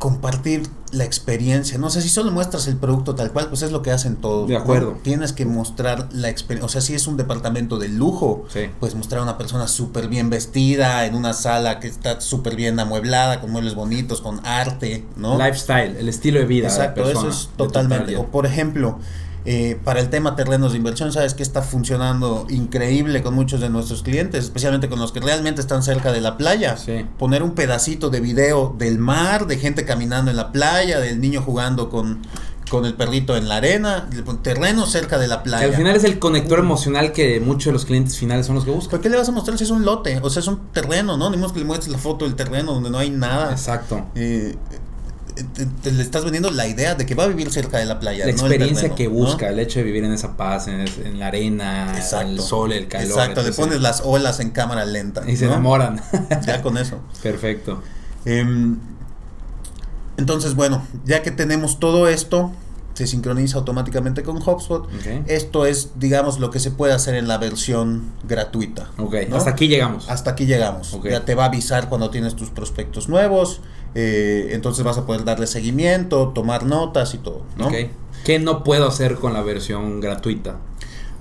compartir 0.00 0.62
la 0.92 1.04
experiencia. 1.04 1.78
No 1.78 1.88
sé 1.90 2.00
si 2.02 2.08
solo 2.08 2.32
muestras 2.32 2.66
el 2.66 2.76
producto 2.76 3.14
tal 3.14 3.30
cual, 3.30 3.46
pues 3.48 3.62
es 3.62 3.70
lo 3.70 3.82
que 3.82 3.92
hacen 3.92 4.16
todos. 4.16 4.48
De 4.48 4.56
acuerdo. 4.56 4.98
Tienes 5.04 5.32
que 5.32 5.44
mostrar 5.46 6.08
la 6.10 6.28
experiencia. 6.28 6.66
O 6.66 6.68
sea, 6.68 6.80
si 6.80 6.94
es 6.94 7.06
un 7.06 7.16
departamento 7.16 7.78
de 7.78 7.88
lujo, 7.88 8.44
Sí. 8.52 8.62
pues 8.80 8.96
mostrar 8.96 9.20
a 9.20 9.22
una 9.22 9.38
persona 9.38 9.68
súper 9.68 10.08
bien 10.08 10.28
vestida 10.30 11.06
en 11.06 11.14
una 11.14 11.32
sala 11.34 11.78
que 11.78 11.86
está 11.86 12.20
súper 12.20 12.56
bien 12.56 12.80
amueblada, 12.80 13.40
con 13.40 13.52
muebles 13.52 13.76
bonitos, 13.76 14.20
con 14.20 14.44
arte, 14.44 15.04
¿no? 15.16 15.38
Lifestyle, 15.38 15.96
el 15.96 16.08
estilo 16.08 16.40
de 16.40 16.46
vida. 16.46 16.66
de 16.66 16.72
Exacto, 16.74 17.04
persona, 17.04 17.28
eso 17.28 17.38
es 17.42 17.50
totalmente. 17.56 18.16
O 18.16 18.26
por 18.26 18.46
ejemplo, 18.46 18.98
eh, 19.44 19.78
para 19.84 20.00
el 20.00 20.10
tema 20.10 20.36
terrenos 20.36 20.72
de 20.72 20.78
inversión, 20.78 21.12
sabes 21.12 21.34
que 21.34 21.42
está 21.42 21.62
funcionando 21.62 22.46
increíble 22.50 23.22
con 23.22 23.34
muchos 23.34 23.60
de 23.60 23.70
nuestros 23.70 24.02
clientes, 24.02 24.44
especialmente 24.44 24.88
con 24.88 24.98
los 24.98 25.12
que 25.12 25.20
realmente 25.20 25.60
están 25.60 25.82
cerca 25.82 26.12
de 26.12 26.20
la 26.20 26.36
playa. 26.36 26.76
Sí. 26.76 27.06
Poner 27.18 27.42
un 27.42 27.52
pedacito 27.54 28.10
de 28.10 28.20
video 28.20 28.74
del 28.78 28.98
mar, 28.98 29.46
de 29.46 29.56
gente 29.58 29.84
caminando 29.84 30.30
en 30.30 30.36
la 30.36 30.52
playa, 30.52 31.00
del 31.00 31.20
niño 31.20 31.42
jugando 31.42 31.88
con, 31.88 32.20
con 32.70 32.84
el 32.84 32.94
perrito 32.94 33.36
en 33.36 33.48
la 33.48 33.56
arena, 33.56 34.08
terreno 34.42 34.86
cerca 34.86 35.18
de 35.18 35.26
la 35.26 35.38
Que 35.38 35.50
playa. 35.50 35.66
al 35.66 35.74
final 35.74 35.96
es 35.96 36.04
el 36.04 36.18
conector 36.18 36.58
emocional 36.58 37.12
que 37.12 37.40
muchos 37.40 37.66
de 37.66 37.72
los 37.72 37.84
clientes 37.84 38.16
finales 38.16 38.46
son 38.46 38.54
los 38.54 38.64
que 38.64 38.70
buscan. 38.70 38.90
¿Por 38.90 39.00
qué 39.00 39.08
le 39.08 39.16
vas 39.16 39.28
a 39.28 39.32
mostrar 39.32 39.58
si 39.58 39.64
es 39.64 39.70
un 39.70 39.84
lote? 39.84 40.18
O 40.22 40.30
sea, 40.30 40.40
es 40.40 40.48
un 40.48 40.68
terreno, 40.72 41.16
¿no? 41.16 41.30
Ni 41.30 41.36
que 41.52 41.58
le 41.58 41.64
muestres 41.64 41.90
la 41.90 41.98
foto 41.98 42.24
del 42.26 42.36
terreno 42.36 42.72
donde 42.74 42.90
no 42.90 42.98
hay 42.98 43.10
nada. 43.10 43.50
Exacto. 43.50 44.06
Eh, 44.14 44.54
te, 45.44 45.66
te 45.66 45.92
le 45.92 46.02
estás 46.02 46.24
vendiendo 46.24 46.50
la 46.50 46.66
idea 46.66 46.94
de 46.94 47.06
que 47.06 47.14
va 47.14 47.24
a 47.24 47.26
vivir 47.26 47.50
cerca 47.50 47.78
de 47.78 47.86
la 47.86 48.00
playa. 48.00 48.26
La 48.26 48.32
no 48.32 48.46
el 48.46 48.52
experiencia 48.52 48.88
terreno, 48.88 48.96
que 48.96 49.04
¿no? 49.04 49.10
busca, 49.10 49.48
el 49.48 49.58
hecho 49.58 49.78
de 49.80 49.84
vivir 49.84 50.04
en 50.04 50.12
esa 50.12 50.36
paz, 50.36 50.68
en, 50.68 50.80
en 51.04 51.18
la 51.18 51.28
arena, 51.28 51.94
Exacto. 51.96 52.30
el 52.30 52.40
sol, 52.40 52.72
el 52.72 52.88
calor. 52.88 53.08
Exacto, 53.08 53.42
le 53.42 53.52
pones 53.52 53.80
las 53.80 54.02
olas 54.04 54.40
en 54.40 54.50
cámara 54.50 54.84
lenta. 54.84 55.28
Y 55.30 55.36
se 55.36 55.46
enamoran. 55.46 56.00
Ya 56.46 56.62
con 56.62 56.78
eso. 56.78 56.98
Perfecto. 57.22 57.82
Em, 58.24 58.78
entonces, 60.16 60.54
bueno, 60.54 60.86
ya 61.04 61.22
que 61.22 61.30
tenemos 61.30 61.78
todo 61.80 62.08
esto, 62.08 62.52
se 63.00 63.06
sincroniza 63.06 63.56
automáticamente 63.56 64.22
con 64.22 64.36
HubSpot. 64.36 64.86
Esto 65.26 65.64
es, 65.64 65.92
digamos, 65.96 66.38
lo 66.38 66.50
que 66.50 66.60
se 66.60 66.70
puede 66.70 66.92
hacer 66.92 67.14
en 67.14 67.28
la 67.28 67.38
versión 67.38 68.12
gratuita. 68.28 68.90
Ok, 68.98 69.14
¿no? 69.28 69.36
hasta 69.36 69.50
aquí 69.50 69.68
llegamos. 69.68 70.10
Hasta 70.10 70.32
aquí 70.32 70.44
llegamos. 70.44 70.98
Ya 71.02 71.24
te 71.24 71.34
va 71.34 71.44
a 71.44 71.46
avisar 71.46 71.88
cuando 71.88 72.10
tienes 72.10 72.36
tus 72.36 72.50
prospectos 72.50 73.08
nuevos. 73.08 73.62
eh, 73.94 74.50
entonces 74.52 74.84
vas 74.84 74.98
a 74.98 75.06
poder 75.06 75.24
darle 75.24 75.46
seguimiento, 75.46 76.28
tomar 76.28 76.66
notas 76.66 77.14
y 77.14 77.18
todo. 77.18 77.42
¿no? 77.56 77.68
Ok. 77.68 77.74
¿Qué 78.24 78.38
no 78.38 78.64
puedo 78.64 78.86
hacer 78.86 79.14
con 79.16 79.32
la 79.32 79.40
versión 79.40 80.00
gratuita? 80.00 80.58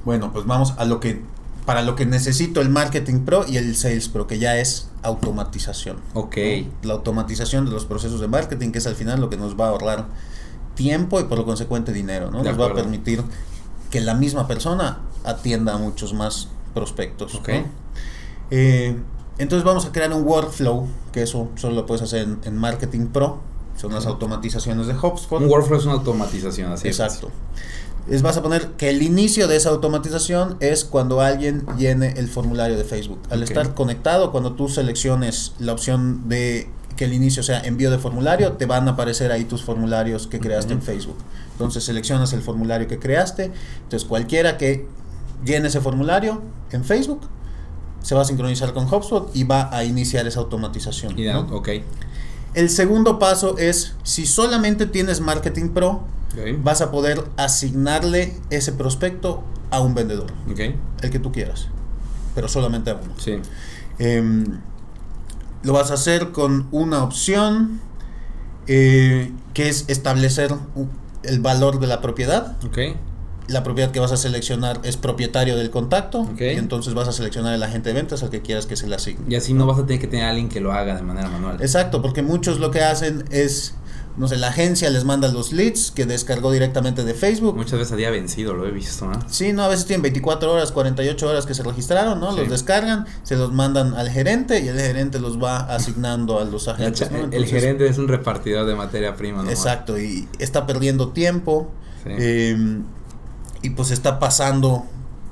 Bueno, 0.03 0.33
pues 0.33 0.45
vamos 0.45 0.74
a 0.77 0.83
lo 0.83 1.00
que 1.00 1.21
para 1.65 1.83
lo 1.83 1.95
que 1.95 2.05
necesito 2.05 2.62
el 2.62 2.69
Marketing 2.69 3.19
Pro 3.19 3.45
y 3.48 3.57
el 3.57 3.75
Sales 3.75 4.09
Pro, 4.09 4.27
que 4.27 4.39
ya 4.39 4.57
es 4.57 4.89
automatización. 5.03 5.98
Ok. 6.13 6.36
La 6.81 6.93
automatización 6.93 7.65
de 7.65 7.71
los 7.71 7.86
procesos 7.86 8.19
de 8.19 8.27
marketing, 8.27 8.71
que 8.71 8.79
es 8.79 8.88
al 8.88 8.95
final 8.95 9.21
lo 9.21 9.29
que 9.29 9.38
nos 9.38 9.57
va 9.57 9.67
a 9.67 9.69
ahorrar 9.69 10.07
tiempo 10.75 11.19
y 11.19 11.23
por 11.23 11.38
lo 11.38 11.45
consecuente 11.45 11.91
dinero, 11.91 12.31
¿no? 12.31 12.43
De 12.43 12.51
Nos 12.51 12.59
va 12.59 12.67
a 12.67 12.73
permitir 12.73 13.23
que 13.89 14.01
la 14.01 14.13
misma 14.13 14.47
persona 14.47 14.99
atienda 15.23 15.73
a 15.73 15.77
muchos 15.77 16.13
más 16.13 16.49
prospectos. 16.73 17.35
Ok. 17.35 17.49
¿no? 17.49 17.65
Eh, 18.51 18.95
entonces 19.38 19.63
vamos 19.63 19.85
a 19.85 19.91
crear 19.91 20.11
un 20.13 20.23
workflow, 20.23 20.88
que 21.11 21.23
eso 21.23 21.49
solo 21.55 21.75
lo 21.75 21.85
puedes 21.85 22.01
hacer 22.01 22.23
en, 22.23 22.39
en 22.43 22.57
Marketing 22.57 23.07
Pro, 23.07 23.39
son 23.79 23.93
las 23.93 24.05
automatizaciones 24.05 24.88
de 24.88 24.93
HubSpot. 24.93 25.41
Un 25.41 25.49
workflow 25.49 25.79
es 25.79 25.85
una 25.85 25.93
automatización, 25.93 26.71
así 26.73 26.89
es. 26.89 26.99
Exacto. 26.99 27.31
Es, 28.09 28.21
vas 28.21 28.35
a 28.38 28.43
poner 28.43 28.71
que 28.71 28.89
el 28.89 29.01
inicio 29.01 29.47
de 29.47 29.55
esa 29.55 29.69
automatización 29.69 30.57
es 30.59 30.83
cuando 30.83 31.21
alguien 31.21 31.65
llene 31.77 32.13
el 32.17 32.27
formulario 32.27 32.75
de 32.75 32.83
Facebook. 32.83 33.19
Al 33.29 33.43
estar 33.43 33.75
conectado, 33.75 34.31
cuando 34.31 34.53
tú 34.53 34.67
selecciones 34.67 35.53
la 35.59 35.73
opción 35.73 36.27
de 36.27 36.69
que 36.99 37.05
el 37.05 37.13
inicio 37.13 37.43
sea 37.43 37.61
envío 37.61 37.91
de 37.91 37.97
formulario, 37.97 38.51
te 38.57 38.65
van 38.65 38.85
a 38.89 38.91
aparecer 38.91 39.31
ahí 39.31 39.45
tus 39.45 39.63
formularios 39.63 40.27
que 40.27 40.41
creaste 40.41 40.73
en. 40.73 40.81
Facebook. 40.81 41.15
Entonces 41.53 41.85
seleccionas 41.85 42.33
el 42.33 42.41
formulario 42.41 42.89
que 42.89 42.99
creaste. 42.99 43.51
Entonces 43.83 44.05
cualquiera 44.05 44.57
que 44.57 44.85
llene 45.45 45.69
ese 45.69 45.79
formulario 45.79 46.41
en 46.71 46.83
Facebook 46.83 47.21
se 48.01 48.15
va 48.15 48.23
a 48.23 48.25
sincronizar 48.25 48.73
con 48.73 48.93
HubSpot 48.93 49.33
y 49.33 49.45
va 49.45 49.73
a 49.73 49.85
iniciar 49.85 50.27
esa 50.27 50.41
automatización. 50.41 51.17
Y 51.17 51.23
¿no? 51.23 51.43
da- 51.45 51.55
ok. 51.55 51.69
El 52.53 52.69
segundo 52.69 53.17
paso 53.17 53.57
es, 53.57 53.95
si 54.03 54.25
solamente 54.25 54.85
tienes 54.85 55.21
Marketing 55.21 55.69
Pro, 55.69 56.03
vas 56.63 56.81
a 56.81 56.91
poder 56.91 57.23
asignarle 57.37 58.33
ese 58.49 58.73
prospecto 58.73 59.41
a 59.71 59.79
un 59.79 59.93
vendedor, 59.95 60.33
el 61.01 61.09
que 61.09 61.19
tú 61.19 61.31
quieras, 61.31 61.67
pero 62.35 62.49
solamente 62.49 62.89
a 62.89 62.95
uno. 62.95 63.13
Sí. 63.17 63.39
Em, 63.99 64.59
lo 65.63 65.73
vas 65.73 65.91
a 65.91 65.95
hacer 65.95 66.31
con 66.31 66.67
una 66.71 67.03
opción 67.03 67.81
eh, 68.67 69.31
que 69.53 69.67
es 69.67 69.85
establecer 69.87 70.53
el 71.23 71.39
valor 71.39 71.79
de 71.79 71.87
la 71.87 72.01
propiedad. 72.01 72.57
La 73.47 73.63
propiedad 73.63 73.89
que 73.89 73.99
vas 73.99 74.11
a 74.11 74.17
seleccionar 74.17 74.79
es 74.83 74.95
propietario 74.95 75.57
del 75.57 75.71
contacto 75.71 76.29
y 76.39 76.43
entonces 76.43 76.93
vas 76.93 77.07
a 77.07 77.11
seleccionar 77.11 77.55
el 77.55 77.63
agente 77.63 77.89
de 77.89 77.95
ventas 77.95 78.21
al 78.21 78.29
que 78.29 78.41
quieras 78.41 78.67
que 78.67 78.75
se 78.75 78.87
le 78.87 78.95
asigne. 78.95 79.21
Y 79.27 79.35
así 79.35 79.55
no 79.55 79.65
vas 79.65 79.79
a 79.79 79.87
tener 79.87 79.99
que 79.99 80.05
tener 80.05 80.25
a 80.25 80.29
alguien 80.29 80.49
que 80.49 80.59
lo 80.59 80.71
haga 80.71 80.95
de 80.95 81.01
manera 81.01 81.29
manual. 81.29 81.57
Exacto, 81.59 81.99
porque 82.01 82.21
muchos 82.21 82.59
lo 82.59 82.69
que 82.69 82.81
hacen 82.81 83.25
es, 83.31 83.73
no 84.19 84.27
sé, 84.27 84.38
la 84.38 84.49
agencia 84.49 84.89
les 84.91 85.05
manda 85.05 85.27
los 85.29 85.51
leads 85.53 85.89
que 85.91 86.05
descargó 86.05 86.51
directamente 86.51 87.03
de 87.03 87.13
Facebook. 87.13 87.55
Muchas 87.55 87.79
veces 87.79 87.93
a 87.93 87.95
día 87.95 88.11
vencido, 88.11 88.53
lo 88.53 88.67
he 88.67 88.71
visto, 88.71 89.07
¿no? 89.07 89.17
Sí, 89.29 89.53
no, 89.53 89.63
a 89.63 89.67
veces 89.69 89.85
tienen 89.85 90.01
24 90.03 90.51
horas, 90.53 90.71
48 90.71 91.27
horas 91.27 91.45
que 91.45 91.53
se 91.53 91.63
registraron, 91.63 92.19
¿no? 92.19 92.33
Sí. 92.33 92.39
Los 92.39 92.49
descargan, 92.49 93.05
se 93.23 93.35
los 93.38 93.51
mandan 93.53 93.93
al 93.95 94.09
gerente 94.09 94.59
y 94.59 94.67
el 94.67 94.77
gerente 94.79 95.19
los 95.19 95.41
va 95.41 95.59
asignando 95.59 96.38
a 96.39 96.43
los 96.43 96.67
El, 96.67 96.73
agentes. 96.73 97.09
¿no? 97.09 97.17
el 97.17 97.23
Entonces, 97.23 97.49
gerente 97.49 97.88
es 97.88 97.97
un 97.97 98.07
repartidor 98.09 98.67
de 98.67 98.75
materia 98.75 99.15
prima, 99.15 99.41
¿no? 99.41 99.49
Exacto, 99.49 99.97
y 99.97 100.27
está 100.38 100.67
perdiendo 100.67 101.09
tiempo 101.09 101.71
Sí. 102.03 102.09
eh, 102.17 102.81
y 103.61 103.69
pues 103.71 103.91
está 103.91 104.19
pasando 104.19 104.85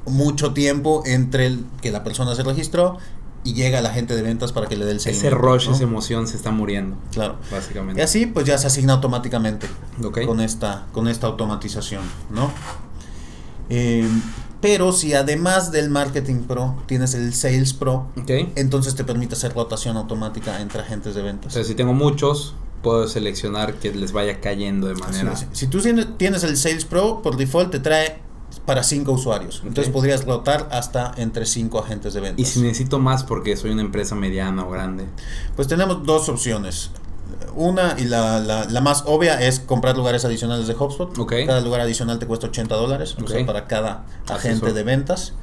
mucho 0.06 0.54
tiempo 0.54 1.04
entre 1.06 1.46
el 1.48 1.66
que 1.82 1.92
la 1.92 2.04
persona 2.04 2.36
se 2.36 2.44
registró 2.44 2.98
y 3.48 3.54
llega 3.54 3.80
el 3.80 3.86
agente 3.86 4.16
de 4.16 4.22
ventas 4.22 4.52
para 4.52 4.68
que 4.68 4.76
le 4.76 4.84
dé 4.86 4.92
el 4.92 4.98
Ese 4.98 5.14
seguimiento. 5.14 5.38
rush, 5.38 5.68
¿no? 5.70 5.76
esa 5.76 5.84
emoción 5.84 6.28
se 6.28 6.36
está 6.38 6.52
muriendo, 6.52 6.98
Claro. 7.14 7.38
básicamente. 7.52 8.02
Y 8.02 8.04
así 8.04 8.26
pues 8.26 8.46
ya 8.46 8.58
se 8.58 8.68
asigna 8.68 8.94
automáticamente 8.94 9.68
Ok. 10.04 10.26
con 10.26 10.42
esta 10.42 10.88
con 10.92 11.08
esta 11.08 11.28
automatización, 11.28 12.02
¿no? 12.30 12.52
Eh, 13.70 14.08
pero 14.62 14.92
si 14.92 15.14
además 15.14 15.72
del 15.72 15.90
Marketing 15.90 16.44
Pro 16.44 16.76
tienes 16.88 17.14
el 17.14 17.34
Sales 17.34 17.74
Pro, 17.74 18.08
Ok. 18.18 18.30
entonces 18.56 18.96
te 18.96 19.04
permite 19.04 19.36
hacer 19.36 19.54
rotación 19.54 19.98
automática 19.98 20.62
entre 20.62 20.82
agentes 20.82 21.16
de 21.16 21.22
ventas. 21.22 21.54
Entonces, 21.54 21.68
si 21.68 21.76
tengo 21.76 21.94
muchos, 21.94 22.56
puedo 22.82 23.08
seleccionar 23.08 23.76
que 23.76 23.92
les 23.94 24.12
vaya 24.14 24.40
cayendo 24.42 24.88
de 24.88 24.96
manera. 24.96 25.34
Si 25.52 25.68
tú 25.68 25.80
tienes 26.18 26.44
el 26.44 26.58
Sales 26.58 26.86
Pro, 26.86 27.22
por 27.22 27.38
default 27.38 27.72
te 27.72 27.80
trae 27.80 28.20
para 28.66 28.84
cinco 28.84 29.14
usuarios. 29.14 29.62
Entonces 29.66 29.92
podrías 29.94 30.26
rotar 30.26 30.68
hasta 30.72 31.14
entre 31.18 31.46
cinco 31.46 31.80
agentes 31.80 32.14
de 32.14 32.22
ventas. 32.22 32.40
Y 32.40 32.46
si 32.46 32.62
necesito 32.62 33.00
más 33.00 33.24
porque 33.24 33.56
soy 33.58 33.72
una 33.72 33.82
empresa 33.82 34.16
mediana 34.16 34.66
o 34.66 34.70
grande. 34.70 35.06
Pues 35.56 35.68
tenemos 35.68 36.04
dos 36.06 36.28
opciones. 36.30 36.92
Una 37.56 37.96
y 37.98 38.06
la, 38.06 38.40
la, 38.40 38.66
la 38.66 38.82
más 38.82 39.04
obvia 39.08 39.42
es 39.46 39.60
comprar 39.60 39.98
lugares 39.98 40.24
adicionales 40.26 40.68
de 40.68 40.74
HubSpot. 40.76 41.18
Ok. 41.18 41.34
Cada 41.46 41.62
lugar 41.62 41.82
adicional 41.82 42.20
te 42.20 42.26
cuesta 42.28 42.48
80 42.48 42.76
dólares, 42.76 43.16
o 43.20 43.24
Ok. 43.24 43.30
sea, 43.30 43.46
para 43.46 43.66
cada 43.68 44.06
agente 44.28 44.58
Asesor. 44.66 44.74
de 44.74 44.84
ventas. 44.84 45.34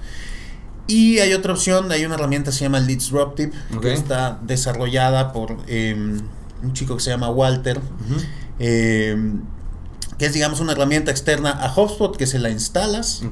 Y 0.87 1.19
hay 1.21 1.33
otra 1.33 1.55
opción, 1.55 1.91
hay 1.93 2.05
una 2.05 2.15
herramienta 2.17 2.51
que 2.51 2.57
se 2.59 2.65
llama 2.65 2.79
Leadsruptive, 2.81 3.53
Ok. 3.75 3.81
que 3.83 3.93
está 3.95 4.39
desarrollada 4.43 5.33
por 5.33 5.57
eh, 5.67 5.95
un 6.63 6.73
chico 6.75 6.97
que 6.97 7.03
se 7.03 7.11
llama 7.11 7.31
Walter, 7.31 7.79
Ujú. 7.79 8.21
eh, 8.59 9.33
que 10.19 10.27
es 10.27 10.33
digamos 10.33 10.61
una 10.61 10.73
herramienta 10.73 11.11
externa 11.11 11.51
a 11.51 11.73
HubSpot 11.75 12.17
que 12.17 12.27
se 12.27 12.39
la 12.39 12.51
instalas 12.51 13.23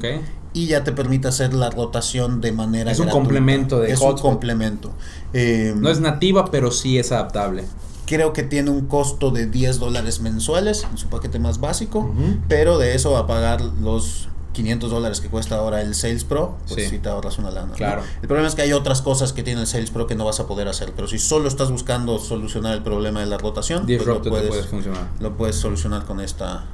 y 0.54 0.66
ya 0.66 0.84
te 0.84 0.92
permite 0.92 1.28
hacer 1.28 1.54
la 1.54 1.70
rotación 1.70 2.40
de 2.40 2.52
manera 2.52 2.90
Es 2.92 2.98
un 2.98 3.08
complemento 3.08 3.80
de 3.80 3.92
Es 3.92 4.00
un 4.00 4.16
complemento. 4.18 4.92
Eh, 5.32 5.74
No 5.76 5.88
es 5.90 6.00
nativa, 6.00 6.50
pero 6.50 6.70
sí 6.70 6.98
es 6.98 7.12
adaptable. 7.12 7.64
creo 8.04 8.32
que 8.34 8.42
tiene 8.42 8.70
un 8.70 8.86
costo 8.86 9.30
de 9.30 9.46
10 9.46 9.78
dólares 9.78 10.20
mensuales 10.20 10.86
en 10.90 10.98
su 10.98 11.08
paquete 11.08 11.38
más 11.38 11.60
básico, 11.60 12.12
pero 12.48 12.76
de 12.78 12.94
eso 12.94 13.16
a 13.16 13.26
pagar 13.26 13.60
los 13.62 14.28
500 14.52 14.90
dólares 14.90 15.20
que 15.20 15.28
cuesta 15.28 15.56
ahora 15.56 15.80
el 15.82 15.94
Sales 15.94 16.24
Pro, 16.24 16.56
pues 16.68 16.84
Sí. 16.84 16.90
sí, 16.90 16.98
te 16.98 17.08
ahorras 17.08 17.38
una 17.38 17.50
lana. 17.50 17.68
¿no? 17.68 17.74
Claro. 17.74 18.02
El 18.20 18.28
problema 18.28 18.48
es 18.48 18.54
que 18.54 18.62
hay 18.62 18.72
otras 18.72 19.02
cosas 19.02 19.32
que 19.32 19.42
tiene 19.42 19.60
el 19.62 19.66
Sales 19.66 19.90
Pro 19.90 20.06
que 20.06 20.14
no 20.14 20.24
vas 20.24 20.40
a 20.40 20.46
poder 20.46 20.68
hacer, 20.68 20.92
pero 20.94 21.08
si 21.08 21.18
solo 21.18 21.48
estás 21.48 21.70
buscando 21.70 22.18
solucionar 22.18 22.74
el 22.74 22.82
problema 22.82 23.20
de 23.20 23.26
la 23.26 23.38
rotación, 23.38 23.86
pues 23.86 24.04
lo 24.06 24.22
puedes, 24.22 24.48
puede 24.48 24.62
funcionar. 24.64 25.08
lo 25.20 25.36
puedes 25.36 25.56
solucionar 25.56 26.04
con 26.04 26.20
esta 26.20 26.64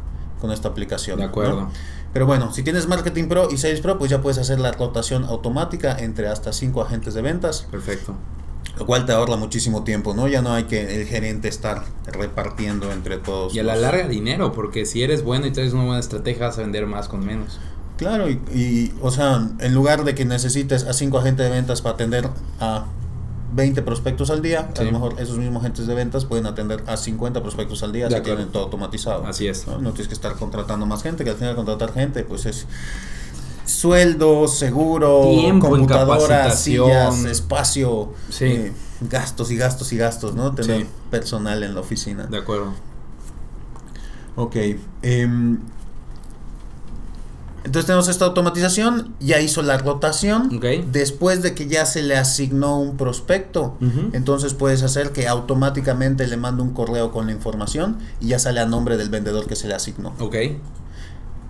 con 0.41 0.53
esta 0.53 0.69
aplicación. 0.69 1.19
De 1.19 1.25
acuerdo. 1.25 1.63
¿no? 1.63 1.71
Pero 2.13 2.25
bueno, 2.27 2.53
si 2.55 2.63
tienes 2.63 2.87
Marketing 2.87 3.25
Pro 3.29 3.49
y 3.51 3.57
Sales 3.59 3.81
Pro, 3.81 3.99
pues 3.99 4.11
ya 4.11 4.21
puedes 4.23 4.39
hacer 4.39 4.61
la 4.61 4.71
rotación 4.73 5.25
automática 5.25 5.97
entre 5.99 6.29
hasta 6.29 6.53
5 6.53 6.81
agentes 6.83 7.15
de 7.15 7.23
ventas 7.23 7.67
Perfecto. 7.71 8.15
Lo 8.77 8.87
cual 8.87 9.07
te 9.07 9.13
ahorra 9.13 9.37
muchísimo 9.37 9.85
tiempo, 9.85 10.15
¿no? 10.15 10.29
Ya 10.29 10.43
no 10.43 10.53
hay 10.53 10.65
que 10.65 11.01
el 11.01 11.07
gerente 11.07 11.49
estar 11.49 11.85
repartiendo 12.07 12.93
entre 12.93 13.17
todos. 13.19 13.55
Y 13.55 13.59
a 13.59 13.63
la 13.63 13.75
los- 13.75 13.83
larga 13.83 14.09
dinero, 14.09 14.53
porque 14.53 14.85
si 14.87 15.03
eres 15.03 15.23
bueno 15.25 15.47
y 15.47 15.53
traes 15.53 15.73
una 15.73 15.85
buena 15.85 16.01
estrategia, 16.01 16.47
vas 16.47 16.59
a 16.59 16.63
vender 16.63 16.87
más 16.87 17.09
con 17.09 17.25
menos. 17.25 17.59
Claro, 17.97 18.29
y, 18.31 18.35
y, 18.55 18.95
o 19.03 19.11
sea, 19.11 19.49
en 19.59 19.75
lugar 19.75 20.05
de 20.05 20.15
que 20.15 20.25
necesites 20.25 20.85
a 20.85 20.93
cinco 20.93 21.19
agentes 21.19 21.47
de 21.49 21.51
ventas 21.51 21.83
para 21.83 21.95
atender 21.95 22.29
a 22.61 22.85
20 23.55 23.83
prospectos 23.83 24.31
al 24.31 24.43
día, 24.43 24.69
Sí. 24.75 24.83
a 24.83 24.85
lo 24.85 24.93
mejor 24.93 25.15
esos 25.19 25.39
mismos 25.39 25.63
agentes 25.63 25.87
de 25.89 25.95
ventas 25.95 26.25
pueden 26.25 26.47
atender 26.47 26.85
a 26.87 26.97
50 26.97 27.43
prospectos 27.43 27.83
al 27.83 27.93
día 27.93 28.09
si 28.11 28.21
tienen 28.21 28.51
todo 28.51 28.65
automatizado. 28.65 29.27
Así 29.27 29.49
es. 29.49 29.67
¿no? 29.67 29.79
No 29.79 29.91
tienes 29.93 30.07
que 30.09 30.15
estar 30.15 30.35
contratando 30.35 30.87
más 30.87 31.03
gente, 31.03 31.25
que 31.25 31.31
al 31.31 31.37
final 31.37 31.57
contratar 31.57 31.93
gente, 31.93 32.23
pues 32.23 32.47
es 32.47 32.67
sueldo, 33.69 34.49
seguro, 34.49 35.23
Tiempo, 35.31 35.69
computadora, 35.71 36.37
incapacitación. 36.47 37.13
sillas, 37.15 37.25
espacio, 37.31 38.13
Sí. 38.31 38.45
eh, 38.47 38.73
gastos 39.03 39.51
y 39.51 39.57
gastos 39.57 39.93
y 39.93 39.97
gastos, 39.97 40.35
¿no? 40.35 40.55
Tener 40.55 40.81
Sí. 40.83 40.87
personal 41.11 41.63
en 41.63 41.75
la 41.75 41.81
oficina. 41.81 42.27
De 42.27 42.39
acuerdo. 42.39 42.73
Ok. 44.37 44.57
em, 45.03 45.59
entonces 47.65 47.87
tenemos 47.87 48.09
esta 48.09 48.25
automatización, 48.25 49.15
ya 49.21 49.41
hizo 49.41 49.63
la 49.63 49.77
rotación. 49.79 50.57
Ok. 50.57 50.65
Después 50.91 51.43
de 51.43 51.55
que 51.55 51.67
ya 51.67 51.85
se 51.87 52.03
le 52.03 52.17
asignó 52.17 52.79
un 52.81 52.97
prospecto, 52.97 53.77
entonces 54.13 54.55
puedes 54.55 54.83
hacer 54.83 55.13
que 55.13 55.29
automáticamente 55.29 56.27
le 56.27 56.37
mande 56.39 56.63
un 56.63 56.71
correo 56.71 57.11
con 57.13 57.27
la 57.27 57.33
información 57.33 57.99
y 58.21 58.29
ya 58.29 58.39
sale 58.39 58.61
a 58.61 58.67
nombre 58.67 58.97
del 58.97 59.11
vendedor 59.11 59.47
que 59.47 59.57
se 59.57 59.69
le 59.69 59.75
asignó. 59.75 60.15
Ok. 60.19 60.37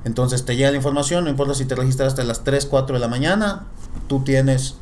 Entonces 0.09 0.47
te 0.47 0.57
llega 0.57 0.71
la 0.71 0.79
información, 0.79 1.25
no 1.25 1.31
importa 1.31 1.53
si 1.53 1.67
te 1.67 1.75
registraste 1.75 2.23
a 2.23 2.25
las 2.25 2.43
3, 2.43 2.65
4 2.65 2.97
de 2.97 3.01
la 3.01 3.09
mañana, 3.09 3.67
tú 4.09 4.25
tienes 4.25 4.77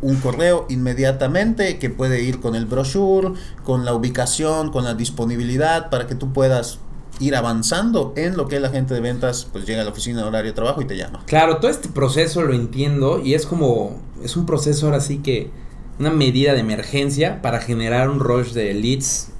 un 0.00 0.16
correo 0.16 0.66
inmediatamente 0.68 1.78
que 1.78 1.88
puede 1.88 2.24
ir 2.24 2.40
con 2.40 2.56
el 2.56 2.66
brochure, 2.66 3.34
con 3.62 3.84
la 3.84 3.94
ubicación, 3.94 4.72
con 4.72 4.82
la 4.82 4.94
disponibilidad 4.94 5.90
para 5.90 6.08
que 6.08 6.16
tú 6.16 6.32
puedas 6.32 6.80
ir 7.20 7.36
avanzando 7.36 8.14
en 8.16 8.36
lo 8.36 8.48
que 8.48 8.56
el 8.56 8.64
agente 8.64 8.94
de 8.94 9.00
ventas 9.00 9.46
pues 9.52 9.64
llega 9.64 9.82
a 9.82 9.84
la 9.84 9.92
oficina 9.92 10.26
horario 10.26 10.50
de 10.50 10.56
trabajo 10.56 10.82
y 10.82 10.86
te 10.86 10.96
llama. 10.96 11.22
Claro, 11.26 11.58
todo 11.58 11.70
este 11.70 11.88
proceso 11.88 12.42
lo 12.42 12.52
entiendo 12.52 13.20
y 13.24 13.34
es 13.34 13.46
como, 13.46 14.00
es 14.24 14.36
un 14.36 14.44
proceso 14.44 14.86
ahora 14.86 14.98
sí 14.98 15.18
que, 15.18 15.50
una 16.00 16.10
medida 16.10 16.54
de 16.54 16.60
emergencia 16.60 17.40
para 17.42 17.60
generar 17.60 18.10
un 18.10 18.18
rush 18.18 18.54
de 18.54 18.74
leads 18.74 19.31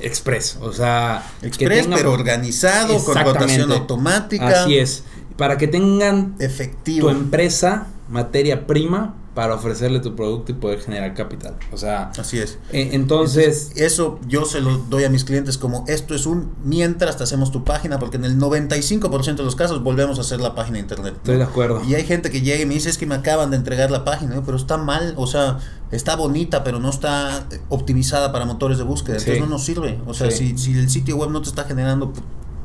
express, 0.00 0.56
o 0.60 0.72
sea, 0.72 1.22
Express, 1.42 1.84
tenga- 1.86 1.96
pero 1.96 2.12
organizado, 2.12 3.02
con 3.04 3.16
rotación 3.16 3.72
automática. 3.72 4.62
Así 4.62 4.78
es, 4.78 5.04
para 5.36 5.56
que 5.58 5.66
tengan 5.68 6.34
Efectivo. 6.38 7.08
tu 7.08 7.14
empresa 7.14 7.86
materia 8.08 8.66
prima 8.66 9.14
para 9.36 9.54
ofrecerle 9.54 10.00
tu 10.00 10.16
producto 10.16 10.50
y 10.50 10.54
poder 10.56 10.80
generar 10.80 11.14
capital. 11.14 11.54
O 11.70 11.76
sea, 11.76 12.10
Así 12.18 12.38
es. 12.38 12.58
e- 12.72 12.88
entonces, 12.94 13.70
Eso 13.76 14.18
yo 14.26 14.46
se 14.46 14.60
lo 14.60 14.78
doy 14.78 15.04
a 15.04 15.10
mis 15.10 15.22
clientes 15.24 15.58
como 15.58 15.84
esto 15.86 16.14
es 16.14 16.26
un 16.26 16.52
mientras 16.64 17.18
te 17.18 17.22
hacemos 17.24 17.52
tu 17.52 17.62
página, 17.62 17.98
porque 18.00 18.16
en 18.16 18.24
el 18.24 18.38
95% 18.38 19.36
de 19.36 19.44
los 19.44 19.54
casos 19.54 19.82
volvemos 19.84 20.18
a 20.18 20.22
hacer 20.22 20.40
la 20.40 20.54
página 20.54 20.74
de 20.78 20.80
internet. 20.80 21.12
¿no? 21.12 21.18
estoy 21.18 21.36
de 21.36 21.44
acuerdo. 21.44 21.82
Y 21.84 21.94
hay 21.94 22.04
gente 22.04 22.30
que 22.30 22.40
llega 22.40 22.62
y 22.62 22.66
me 22.66 22.74
dice 22.74 22.88
es 22.90 22.98
que 22.98 23.06
me 23.06 23.14
acaban 23.14 23.50
de 23.50 23.58
entregar 23.58 23.90
la 23.90 24.04
página, 24.04 24.42
pero 24.44 24.56
está 24.56 24.78
mal, 24.78 25.14
o 25.18 25.26
sea, 25.26 25.58
está 25.92 26.16
bonita, 26.16 26.64
pero 26.64 26.80
no 26.80 26.88
está 26.90 27.46
eh, 27.52 27.60
optimizada 27.68 28.32
para 28.32 28.46
motores 28.46 28.78
de 28.78 28.84
búsqueda, 28.84 29.18
entonces 29.18 29.38
no 29.40 29.46
nos 29.46 29.62
sirve. 29.64 30.00
O 30.06 30.14
sea, 30.14 30.30
Sí. 30.30 30.56
si, 30.56 30.58
si 30.58 30.78
el 30.78 30.88
sitio 30.90 31.16
web 31.16 31.30
no 31.30 31.42
te 31.42 31.48
está 31.50 31.64
generando 31.64 32.12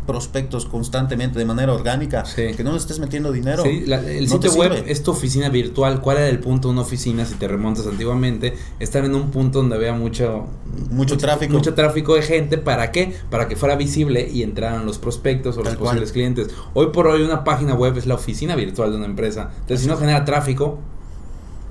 prospectos 0.08 0.66
constantemente 0.66 1.38
de 1.38 1.46
manera 1.46 1.72
orgánica, 1.74 2.26
Sí. 2.26 2.54
que 2.58 2.64
no 2.64 2.72
le 2.72 2.78
estés 2.78 3.00
metiendo 3.00 3.32
dinero. 3.32 3.64
Sí, 3.64 3.84
la- 3.86 4.00
el 4.02 4.26
no 4.28 4.32
sitio 4.34 4.52
web 4.54 4.84
es 4.88 5.04
tu 5.04 5.12
oficina 5.12 5.50
virtual. 5.50 6.02
¿Cuál 6.02 6.18
era 6.18 6.28
el 6.28 6.40
punto 6.40 6.68
de 6.68 6.74
una 6.74 6.82
oficina 6.82 7.24
si 7.26 7.36
te 7.36 7.48
remontas 7.48 7.86
antiguamente? 7.88 8.56
Estar 8.80 9.06
en 9.06 9.14
un 9.16 9.30
punto 9.32 9.60
donde 9.60 9.76
había 9.76 9.94
mucho, 9.94 10.48
Mucho 10.90 11.18
tráfico. 11.18 11.54
Mucho 11.54 11.74
tráfico 11.76 12.16
de 12.16 12.24
gente. 12.24 12.58
¿Para 12.58 12.92
qué? 12.92 13.14
Para 13.30 13.48
que 13.48 13.56
fuera 13.56 13.76
visible 13.76 14.28
y 14.28 14.42
entraran 14.44 14.86
los 14.86 14.98
prospectos 14.98 15.58
o 15.58 15.62
Tal 15.62 15.74
los 15.74 15.78
cual. 15.80 15.90
posibles 15.92 16.12
clientes. 16.12 16.48
Hoy 16.74 16.88
por 16.92 17.08
hoy 17.08 17.22
una 17.22 17.44
página 17.44 17.74
web 17.76 17.98
es 17.98 18.06
la 18.08 18.16
oficina 18.16 18.56
virtual 18.56 18.92
de 18.92 18.98
una 18.98 19.06
empresa. 19.06 19.52
Entonces, 19.62 19.82
si 19.82 19.88
no 19.88 19.98
genera 19.98 20.26
tráfico, 20.26 20.80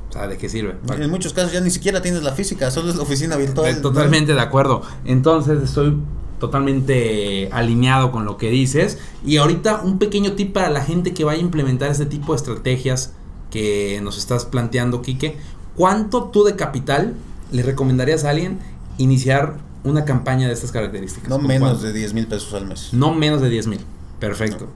o 0.09 0.13
sea, 0.13 0.27
¿de 0.29 0.37
qué 0.39 0.49
sirve? 0.49 0.75
¿Para 0.87 1.05
En 1.05 1.11
muchos 1.11 1.33
casos 1.33 1.53
ya 1.53 1.61
ni 1.61 1.71
siquiera 1.71 2.01
tienes 2.01 2.23
la 2.23 2.33
física, 2.33 2.71
solo 2.71 2.91
es 2.91 2.97
la 2.97 3.03
oficina 3.03 3.37
virtual. 3.37 3.71
Eh, 3.71 3.75
Totalmente 3.77 4.35
de 4.35 4.41
acuerdo. 4.41 4.83
Entonces 5.05 5.63
estoy 5.63 5.97
totalmente 6.41 7.49
alineado 7.53 8.11
con 8.11 8.25
lo 8.25 8.37
que 8.37 8.51
dices. 8.51 8.99
Y 9.25 9.37
ahorita 9.37 9.83
un 9.85 9.99
pequeño 9.99 10.33
tip 10.33 10.53
para 10.53 10.71
la 10.71 10.83
gente 10.83 11.15
que 11.15 11.23
vaya 11.23 11.39
a 11.39 11.43
implementar 11.43 11.91
este 11.91 12.07
tipo 12.07 12.33
de 12.33 12.39
estrategias 12.39 13.13
que 13.53 14.01
nos 14.03 14.19
estás 14.19 14.47
planteando, 14.47 15.03
Quique. 15.03 15.37
¿Cuánto 15.77 16.25
tú 16.25 16.43
de 16.43 16.57
capital 16.57 17.15
le 17.53 17.63
recomendarías 17.63 18.25
a 18.25 18.31
alguien 18.31 18.59
iniciar 18.99 19.59
una 19.85 20.05
campaña 20.05 20.49
de 20.49 20.55
estas 20.55 20.73
características? 20.73 21.29
No 21.29 21.37
¿Con 21.37 21.47
menos 21.47 21.69
cuánto? 21.69 21.87
de 21.87 21.93
10 21.93 22.15
mil 22.15 22.27
pesos 22.27 22.53
al 22.55 22.67
mes. 22.67 22.89
No 22.93 23.15
menos 23.15 23.41
de 23.41 23.51
10 23.51 23.67
mil. 23.69 23.81
Perfecto. 24.19 24.69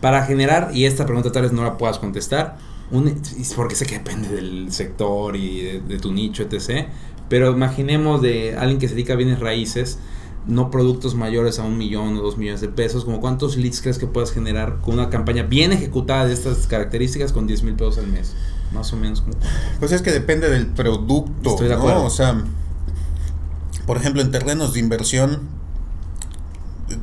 Para 0.00 0.24
generar, 0.24 0.70
y 0.74 0.84
esta 0.84 1.06
pregunta 1.06 1.30
tal 1.30 1.42
vez 1.42 1.52
no 1.52 1.62
la 1.62 1.78
puedas 1.78 1.98
contestar, 1.98 2.58
un, 2.90 3.20
porque 3.56 3.74
sé 3.74 3.86
que 3.86 3.98
depende 3.98 4.28
del 4.28 4.72
sector 4.72 5.36
y 5.36 5.62
de, 5.62 5.80
de 5.80 5.98
tu 5.98 6.12
nicho, 6.12 6.42
etc. 6.42 6.86
Pero 7.28 7.50
imaginemos 7.50 8.22
de 8.22 8.56
alguien 8.56 8.78
que 8.78 8.88
se 8.88 8.94
dedica 8.94 9.14
a 9.14 9.16
bienes 9.16 9.40
raíces, 9.40 9.98
no 10.46 10.70
productos 10.70 11.14
mayores 11.14 11.58
a 11.58 11.64
un 11.64 11.76
millón 11.76 12.16
o 12.16 12.22
dos 12.22 12.36
millones 12.38 12.60
de 12.60 12.68
pesos, 12.68 13.04
como 13.04 13.20
cuántos 13.20 13.56
leads 13.56 13.80
crees 13.80 13.98
que 13.98 14.06
puedas 14.06 14.30
generar 14.32 14.78
con 14.80 14.94
una 14.94 15.10
campaña 15.10 15.42
bien 15.42 15.72
ejecutada 15.72 16.26
de 16.26 16.32
estas 16.34 16.66
características 16.68 17.32
con 17.32 17.46
10 17.46 17.62
mil 17.64 17.74
pesos 17.74 17.98
al 17.98 18.06
mes. 18.06 18.34
Más 18.72 18.92
o 18.92 18.96
menos 18.96 19.22
como... 19.22 19.34
Pues 19.80 19.92
es 19.92 20.02
que 20.02 20.12
depende 20.12 20.48
del 20.48 20.66
producto. 20.68 21.50
Estoy 21.50 21.68
de 21.68 21.74
¿no? 21.74 21.80
acuerdo. 21.80 22.04
O 22.04 22.10
sea, 22.10 22.44
por 23.86 23.96
ejemplo, 23.96 24.22
en 24.22 24.30
terrenos 24.30 24.72
de 24.74 24.80
inversión 24.80 25.40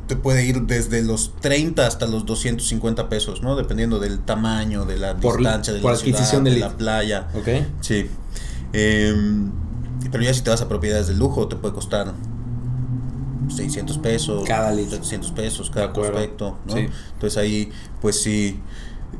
te 0.06 0.16
puede 0.16 0.46
ir 0.46 0.62
desde 0.62 1.02
los 1.02 1.34
30 1.40 1.86
hasta 1.86 2.06
los 2.06 2.24
250 2.24 3.08
pesos, 3.10 3.42
¿no? 3.42 3.56
Dependiendo 3.56 3.98
del 3.98 4.20
tamaño, 4.20 4.86
de 4.86 4.96
la 4.96 5.16
Por- 5.16 5.38
distancia, 5.38 5.74
de 5.74 5.80
por 5.80 5.92
la 5.92 5.98
adquisición 5.98 6.42
ciudad, 6.44 6.54
de 6.54 6.60
la 6.60 6.70
playa. 6.76 7.28
¿Ok? 7.34 7.48
Sí. 7.82 8.08
Em, 8.72 9.50
pero 10.10 10.24
ya 10.24 10.32
si 10.32 10.40
te 10.42 10.50
vas 10.50 10.62
a 10.62 10.68
propiedades 10.68 11.06
de 11.08 11.14
lujo, 11.14 11.48
te 11.48 11.56
puede 11.56 11.74
costar 11.74 12.12
600 13.48 13.98
pesos. 13.98 14.44
Cada 14.46 14.72
lead. 14.72 14.88
700 14.88 15.32
pesos 15.32 15.70
cada 15.70 15.92
prospecto, 15.92 16.58
¿no? 16.66 16.74
Sí. 16.74 16.88
Entonces 17.14 17.36
ahí, 17.36 17.72
pues 18.00 18.20
sí. 18.20 18.60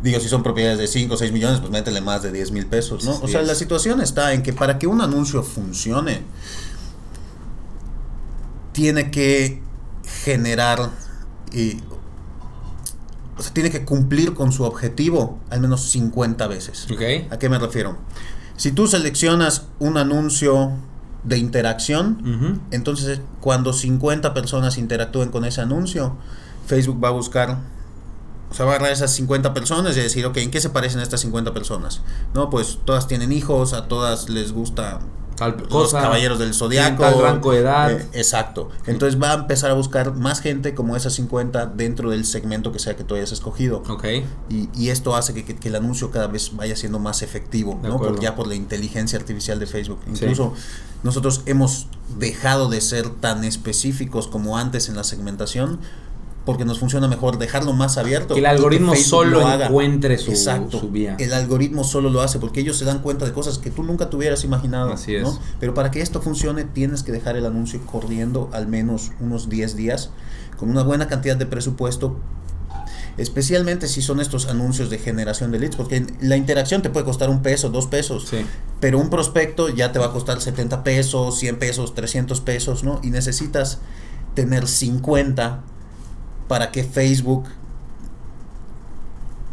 Digo, 0.02 0.20
si 0.20 0.28
son 0.28 0.42
propiedades 0.42 0.78
de 0.78 0.86
5 0.86 1.14
o 1.14 1.16
6 1.16 1.32
millones, 1.32 1.60
pues 1.60 1.70
métele 1.70 2.00
más 2.00 2.22
de 2.22 2.32
10 2.32 2.50
mil 2.50 2.66
pesos, 2.66 3.06
o 3.06 3.28
sea, 3.28 3.42
la 3.42 3.54
situación 3.54 4.00
está 4.00 4.34
en 4.34 4.42
que 4.42 4.52
para 4.52 4.78
que 4.78 4.86
un 4.86 5.00
anuncio 5.00 5.42
funcione, 5.42 6.22
tiene 8.72 9.10
que 9.10 9.62
generar 10.24 10.90
y 11.52 11.78
o 13.38 13.42
sea, 13.42 13.52
tiene 13.52 13.70
que 13.70 13.84
cumplir 13.84 14.34
con 14.34 14.52
su 14.52 14.64
objetivo 14.64 15.38
al 15.50 15.60
menos 15.60 15.82
50 15.90 16.46
veces. 16.48 16.86
¿Ok? 16.90 17.32
¿A 17.32 17.38
qué 17.38 17.48
me 17.48 17.58
refiero? 17.58 17.96
Si 18.56 18.72
tú 18.72 18.86
seleccionas 18.86 19.66
un 19.78 19.96
anuncio 19.96 20.72
de 21.24 21.38
interacción, 21.38 22.60
entonces 22.70 23.20
cuando 23.40 23.72
50 23.72 24.34
personas 24.34 24.78
interactúen 24.78 25.30
con 25.30 25.44
ese 25.44 25.60
anuncio, 25.60 26.16
Facebook 26.66 27.02
va 27.02 27.08
a 27.08 27.12
buscar, 27.12 27.58
o 28.50 28.54
sea, 28.54 28.66
va 28.66 28.72
a 28.72 28.74
agarrar 28.76 28.92
esas 28.92 29.10
50 29.12 29.54
personas 29.54 29.96
y 29.96 30.00
decir, 30.00 30.26
ok, 30.26 30.36
¿en 30.38 30.50
qué 30.50 30.60
se 30.60 30.70
parecen 30.70 31.00
estas 31.00 31.20
50 31.20 31.52
personas? 31.54 32.02
No, 32.34 32.50
pues 32.50 32.78
todas 32.84 33.08
tienen 33.08 33.32
hijos, 33.32 33.72
a 33.72 33.88
todas 33.88 34.28
les 34.28 34.52
gusta 34.52 35.00
Tal 35.36 35.56
los 35.58 35.68
cosa. 35.68 36.00
caballeros 36.02 36.38
del 36.38 36.54
zodiaco. 36.54 37.02
Tal 37.02 37.20
rango 37.20 37.52
de 37.52 37.58
edad. 37.58 37.90
Eh, 37.92 38.06
exacto. 38.12 38.70
Entonces 38.86 39.20
va 39.20 39.32
a 39.32 39.34
empezar 39.34 39.70
a 39.70 39.74
buscar 39.74 40.14
más 40.14 40.40
gente 40.40 40.74
como 40.74 40.96
esas 40.96 41.12
50 41.14 41.66
dentro 41.66 42.10
del 42.10 42.24
segmento 42.24 42.72
que 42.72 42.78
sea 42.78 42.96
que 42.96 43.04
tú 43.04 43.14
hayas 43.14 43.32
escogido. 43.32 43.82
Ok. 43.88 44.04
Y, 44.48 44.68
y 44.74 44.90
esto 44.90 45.14
hace 45.16 45.34
que, 45.34 45.44
que- 45.44 45.56
que 45.56 45.68
el 45.68 45.76
anuncio 45.76 46.10
cada 46.10 46.26
vez 46.26 46.54
vaya 46.54 46.76
siendo 46.76 46.98
más 46.98 47.22
efectivo, 47.22 47.78
De 47.82 47.88
¿no? 47.88 47.94
acuerdo. 47.96 48.14
Por- 48.16 48.22
ya 48.22 48.34
por 48.36 48.46
la 48.46 48.54
inteligencia 48.54 49.18
artificial 49.18 49.58
de 49.58 49.66
Facebook. 49.66 50.00
Sí. 50.04 50.10
Incluso 50.12 50.52
nosotros 51.02 51.42
hemos 51.46 51.86
dejado 52.18 52.68
de 52.68 52.80
ser 52.80 53.08
tan 53.10 53.44
específicos 53.44 54.28
como 54.28 54.56
antes 54.58 54.88
en 54.88 54.96
la 54.96 55.04
segmentación 55.04 55.80
porque 56.44 56.64
nos 56.64 56.78
funciona 56.78 57.08
mejor 57.08 57.38
dejarlo 57.38 57.72
más 57.72 57.96
abierto. 57.96 58.34
Que 58.34 58.40
el 58.40 58.46
algoritmo 58.46 58.92
Facebook 58.92 59.08
solo 59.08 59.52
encuentre 59.62 60.18
su- 60.18 60.30
Exacto. 60.30 60.78
su 60.80 60.90
vía. 60.90 61.16
El 61.18 61.32
algoritmo 61.32 61.84
solo 61.84 62.10
lo 62.10 62.20
hace 62.20 62.38
porque 62.38 62.60
ellos 62.60 62.76
se 62.76 62.84
dan 62.84 63.00
cuenta 63.00 63.24
de 63.24 63.32
cosas 63.32 63.58
que 63.58 63.70
tú 63.70 63.82
nunca 63.82 64.10
te 64.10 64.16
hubieras 64.16 64.44
imaginado. 64.44 64.92
Así 64.92 65.14
es. 65.14 65.22
¿no? 65.22 65.38
Pero 65.60 65.72
para 65.74 65.90
que 65.90 66.00
esto 66.02 66.20
funcione 66.20 66.64
tienes 66.64 67.02
que 67.02 67.12
dejar 67.12 67.36
el 67.36 67.46
anuncio 67.46 67.80
corriendo 67.86 68.50
al 68.52 68.66
menos 68.66 69.12
unos 69.20 69.48
10 69.48 69.74
días 69.76 70.10
con 70.58 70.68
una 70.70 70.82
buena 70.82 71.08
cantidad 71.08 71.36
de 71.36 71.46
presupuesto 71.46 72.16
especialmente 73.16 73.86
si 73.86 74.02
son 74.02 74.20
estos 74.20 74.46
anuncios 74.48 74.90
de 74.90 74.98
generación 74.98 75.50
de 75.52 75.58
leads, 75.60 75.76
porque 75.76 76.04
la 76.20 76.36
interacción 76.36 76.82
te 76.82 76.90
puede 76.90 77.04
costar 77.06 77.30
un 77.30 77.42
peso, 77.42 77.68
dos 77.70 77.86
pesos, 77.86 78.26
Sí. 78.28 78.38
pero 78.80 78.98
un 78.98 79.08
prospecto 79.08 79.68
ya 79.68 79.92
te 79.92 79.98
va 80.00 80.06
a 80.06 80.10
costar 80.12 80.40
70 80.40 80.82
pesos, 80.82 81.38
100 81.38 81.58
pesos, 81.58 81.94
300 81.94 82.40
pesos, 82.40 82.82
¿no? 82.82 83.00
Y 83.04 83.10
necesitas 83.10 83.78
tener 84.34 84.66
50 84.66 85.62
para 86.48 86.70
que 86.72 86.84
Facebook 86.84 87.44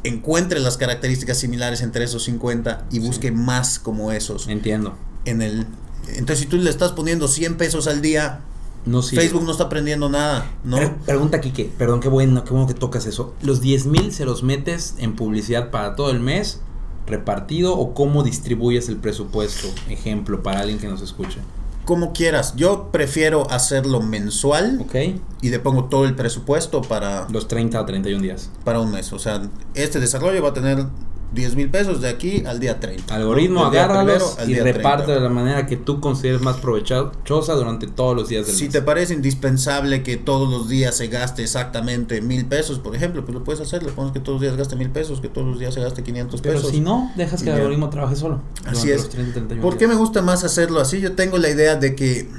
encuentre 0.04 0.60
las 0.60 0.78
características 0.78 1.38
similares 1.38 1.82
entre 1.82 2.04
esos 2.04 2.24
50 2.24 2.86
y 2.92 3.00
busque 3.00 3.32
más 3.32 3.78
como 3.80 4.12
esos 4.12 4.48
Entiendo. 4.48 4.96
en 5.26 5.42
el 5.42 5.68
entonces 6.08 6.40
si 6.40 6.46
tú 6.48 6.58
le 6.58 6.70
estás 6.70 6.92
poniendo 6.94 7.28
100 7.28 7.58
pesos 7.58 7.86
al 7.88 8.02
día 8.02 8.42
No 8.86 9.04
sirve. 9.04 9.22
Facebook 9.24 9.44
no 9.44 9.52
está 9.52 9.66
aprendiendo 9.66 10.10
nada 10.10 10.50
no 10.64 10.78
Pre- 10.78 10.90
Pregunta 11.06 11.40
Kike, 11.40 11.72
perdón, 11.78 12.00
qué 12.00 12.10
bueno, 12.10 12.44
qué 12.44 12.50
bueno 12.52 12.66
que 12.68 12.74
tocas 12.74 13.06
eso. 13.06 13.36
¿Los 13.44 13.62
10 13.62 13.86
mil 13.86 14.12
se 14.12 14.26
los 14.26 14.42
metes 14.42 14.96
en 14.98 15.16
publicidad 15.16 15.70
para 15.70 15.96
todo 15.96 16.10
el 16.10 16.20
mes, 16.20 16.62
repartido, 17.06 17.78
o 17.78 17.94
cómo 17.94 18.24
distribuyes 18.24 18.90
el 18.90 18.98
presupuesto? 18.98 19.68
Ejemplo, 19.88 20.42
para 20.42 20.62
alguien 20.62 20.80
que 20.80 20.88
nos 20.88 21.02
escuche. 21.04 21.38
Como 21.86 22.14
quieras 22.14 22.54
yo 22.56 22.90
prefiero 22.92 23.50
hacerlo 23.52 24.02
mensual 24.02 24.80
¿Ok? 24.82 24.96
y 25.42 25.50
le 25.50 25.60
pongo 25.60 25.86
todo 25.86 26.06
el 26.06 26.16
presupuesto 26.16 26.82
para, 26.82 27.28
Los 27.30 27.48
30 27.48 27.82
o 27.82 27.86
31 27.86 28.22
días. 28.22 28.50
para 28.64 28.80
un 28.80 28.92
mes. 28.92 29.12
O 29.14 29.20
sea, 29.20 29.42
este 29.74 30.00
desarrollo 30.00 30.42
va 30.44 30.50
a 30.50 30.54
tener 30.54 30.86
10 31.34 31.56
mil 31.56 31.70
pesos 31.70 32.02
de 32.02 32.10
aquí 32.10 32.44
al 32.46 32.60
día 32.60 32.80
30. 32.80 33.16
Algoritmo, 33.16 33.64
Del 33.64 33.72
día 33.72 33.84
agárralos 33.86 34.36
primero 34.36 34.52
y 34.52 34.72
reparte 34.74 35.04
30. 35.06 35.14
de 35.14 35.20
la 35.22 35.30
manera 35.34 35.66
que 35.66 35.78
tú 35.78 36.02
consideres 36.02 36.42
más 36.42 36.58
provechosa 36.58 37.54
durante 37.54 37.88
todos 37.88 38.16
los 38.16 38.28
días 38.28 38.46
del 38.48 38.56
Si 38.56 38.64
mes. 38.66 38.74
te 38.74 38.82
parece 38.82 39.14
indispensable 39.14 40.04
que 40.04 40.18
todos 40.18 40.50
los 40.50 40.68
días 40.68 40.96
se 40.96 41.08
gaste 41.08 41.44
exactamente 41.44 42.22
mil 42.22 42.46
pesos, 42.46 42.80
por 42.80 42.96
ejemplo, 42.96 43.24
pues 43.24 43.34
lo 43.34 43.44
puedes 43.44 43.62
hacer. 43.62 43.82
Le 43.84 43.92
pones 43.92 44.12
que 44.12 44.20
todos 44.20 44.36
los 44.36 44.42
días 44.42 44.58
gaste 44.58 44.76
mil 44.76 44.90
pesos, 44.90 45.22
que 45.22 45.30
todos 45.30 45.48
los 45.48 45.60
días 45.60 45.74
se 45.74 45.80
gaste 45.82 46.04
500 46.04 46.42
Pero 46.42 46.56
pesos. 46.56 46.72
si 46.72 46.82
no, 46.82 47.12
dejas 47.16 47.44
que 47.44 47.50
el 47.50 47.56
algoritmo 47.56 47.90
trabaje 47.90 48.16
solo. 48.18 48.42
Así 48.66 48.92
es. 48.92 48.98
los 49.04 49.10
30, 49.10 49.34
31 49.34 49.62
¿Por 49.62 49.74
qué 49.78 49.86
días. 49.86 49.92
me 49.92 49.96
gusta 49.96 50.22
más 50.22 50.44
hacerlo 50.44 50.80
así? 50.82 51.00
Yo 51.00 51.14
tengo 51.14 51.38
la 51.38 51.50
idea 51.50 51.76
de 51.78 51.96
que, 51.96 52.30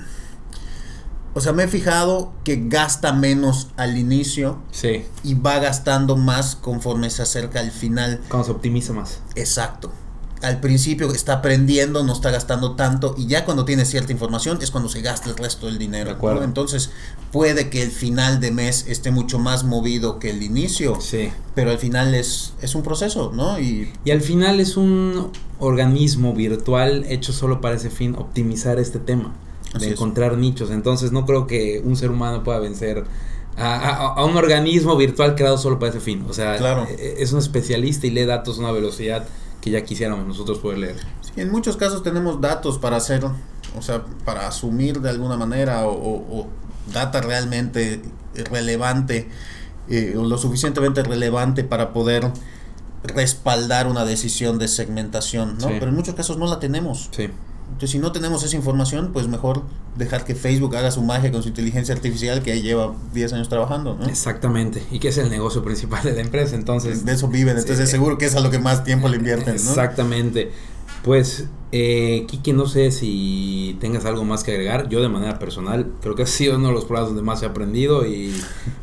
o 1.35 1.40
sea, 1.40 1.53
me 1.53 1.64
he 1.64 1.68
fijado 1.68 2.33
que 2.45 2.64
gasta 2.68 3.12
menos 3.12 3.68
al 3.77 3.97
inicio 3.99 4.59
Sí, 4.71 5.05
y 5.25 5.35
va 5.35 5.59
gastando 5.59 6.16
más 6.16 6.57
conforme 6.57 7.09
se 7.11 7.23
acerca 7.23 7.61
al 7.61 7.71
final. 7.71 8.21
cuando 8.29 8.45
se 8.47 8.53
optimiza 8.53 8.92
más. 8.92 9.21
Exacto. 9.35 9.92
Al 10.42 10.59
principio 10.59 11.12
está 11.12 11.35
aprendiendo, 11.35 12.03
no 12.03 12.12
está 12.12 12.33
gastando 12.33 12.73
tanto 12.75 13.14
y 13.16 13.27
ya 13.29 13.45
cuando 13.45 13.64
tiene 13.64 13.85
cierta 13.85 14.11
información 14.11 14.59
es 14.61 14.73
cuando 14.73 14.88
se 14.90 15.01
gasta 15.01 15.31
el 15.31 15.37
resto 15.37 15.66
del 15.66 15.79
dinero. 15.79 16.07
De 16.11 16.16
acuerdo. 16.16 16.40
¿no? 16.40 16.45
Entonces 16.45 16.90
puede 17.31 17.71
que 17.71 17.81
el 17.81 17.92
final 17.92 18.40
de 18.40 18.51
mes 18.51 18.87
esté 18.88 19.12
mucho 19.12 19.38
más 19.38 19.62
movido 19.62 20.18
que 20.18 20.31
el 20.31 20.42
inicio, 20.42 21.01
Sí. 21.01 21.31
pero 21.55 21.71
al 21.71 21.79
final 21.79 22.12
es, 22.16 22.55
es 22.61 22.75
un 22.75 22.83
proceso, 22.83 23.31
¿no? 23.33 23.61
Y 23.61 23.92
Y 24.05 24.11
al 24.11 24.21
final 24.21 24.59
es 24.59 24.77
un 24.77 25.31
organismo 25.61 26.35
virtual 26.35 27.05
hecho 27.09 27.33
solo 27.33 27.61
para 27.61 27.77
ese 27.77 27.88
fin, 27.90 28.16
optimizar 28.18 28.81
este 28.81 28.99
tema. 28.99 29.33
De 29.78 29.90
encontrar 29.90 30.37
nichos. 30.38 30.70
Entonces 30.70 31.12
no 31.12 31.24
creo 31.26 31.46
que 31.46 31.82
un 31.85 31.96
ser 31.96 32.11
humano 32.11 32.42
pueda 32.44 32.58
vencer 32.58 33.04
a, 33.56 34.24
un 34.24 34.37
organismo 34.37 34.96
virtual 34.96 35.35
creado 35.35 35.58
solo 35.58 35.78
para 35.78 35.90
ese 35.90 36.00
fin. 36.00 36.24
O 36.28 36.32
sea, 36.32 36.56
e, 36.56 36.94
e, 36.94 37.22
es 37.22 37.32
un 37.32 37.38
especialista 37.38 38.06
y 38.06 38.11
lee 38.11 38.24
datos 38.24 38.58
a 38.58 38.61
una 38.61 38.72
velocidad 38.72 39.26
que 39.61 39.70
ya 39.70 39.85
quisiéramos 39.85 40.26
nosotros 40.26 40.58
poder 40.58 40.78
leer. 40.78 40.96
en 41.37 41.50
muchos 41.50 41.76
casos 41.76 42.02
tenemos 42.02 42.40
datos 42.40 42.78
para 42.78 42.96
hacer, 42.96 43.24
o 43.24 43.82
sea, 43.82 44.04
para 44.24 44.48
asumir 44.48 45.00
de 45.00 45.11
alguna 45.11 45.37
manera 45.37 45.87
o, 45.87 46.48
data 46.92 47.20
realmente 47.20 48.02
relevante, 48.50 49.28
eh, 49.88 50.14
o 50.18 50.24
lo 50.24 50.37
suficientemente 50.37 51.04
relevante 51.04 51.62
para 51.62 51.92
poder 51.92 52.28
respaldar 53.04 53.87
una 53.87 54.04
decisión 54.04 54.58
de 54.58 54.66
segmentación, 54.66 55.58
¿no? 55.58 55.68
Pero 55.68 55.88
en 55.88 55.94
muchos 55.94 56.14
casos 56.16 56.38
no 56.38 56.46
la 56.46 56.58
tenemos. 56.58 57.08
Sí. 57.12 57.28
Entonces, 57.72 57.90
si 57.90 57.98
no 57.98 58.12
tenemos 58.12 58.44
esa 58.44 58.54
información, 58.54 59.11
pues 59.12 59.26
mejor 59.28 59.62
dejar 59.96 60.24
que 60.24 60.35
Facebook 60.35 60.76
haga 60.76 60.90
su 60.90 61.02
magia 61.02 61.32
con 61.32 61.42
su 61.42 61.48
inteligencia 61.48 61.94
artificial 61.94 62.42
que 62.42 62.62
lleva 62.62 62.94
10 63.12 63.32
años 63.32 63.48
trabajando, 63.48 63.96
¿no? 63.98 64.06
Exactamente, 64.06 64.82
y 64.90 64.98
que 64.98 65.08
es 65.08 65.18
el 65.18 65.30
negocio 65.30 65.64
principal 65.64 66.02
de 66.04 66.12
la 66.12 66.20
empresa, 66.20 66.54
entonces... 66.54 67.04
De 67.04 67.12
eso 67.12 67.28
viven, 67.28 67.58
entonces 67.58 67.90
seguro 67.90 68.18
que 68.18 68.26
es 68.26 68.37
a 68.37 68.40
lo 68.40 68.50
que 68.50 68.58
más 68.58 68.85
tiempo 68.85 69.08
le 69.08 69.16
invierten, 69.16 69.56
¿no? 69.56 69.70
Exactamente. 69.70 70.52
Pues, 71.02 71.46
eh, 71.72 72.26
Kiki, 72.28 72.52
no 72.52 72.66
sé 72.66 72.92
si 72.92 73.76
tengas 73.80 74.04
algo 74.04 74.24
más 74.24 74.44
que 74.44 74.52
agregar. 74.52 74.88
Yo 74.88 75.00
de 75.02 75.08
manera 75.08 75.38
personal 75.40 75.90
creo 76.00 76.14
que 76.14 76.22
ha 76.22 76.26
sido 76.26 76.56
uno 76.56 76.68
de 76.68 76.74
los 76.74 76.85
programas 76.85 77.08
donde 77.08 77.24
más 77.24 77.42
he 77.42 77.46
aprendido 77.46 78.06
y 78.06 78.32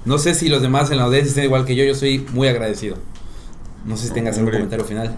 no 0.04 0.18
sé 0.18 0.36
si 0.36 0.50
los 0.50 0.62
demás 0.62 0.92
en 0.92 0.98
la 0.98 1.04
audiencia 1.04 1.30
estén 1.30 1.46
igual 1.46 1.66
que 1.66 1.76
yo, 1.76 1.86
yo 1.86 1.96
soy 1.96 2.26
muy 2.34 2.50
agradecido. 2.50 2.98
No 3.86 3.96
sé 3.96 4.08
si 4.08 4.14
tengas 4.14 4.38
algún 4.38 4.52
comentario 4.52 4.84
final. 4.84 5.18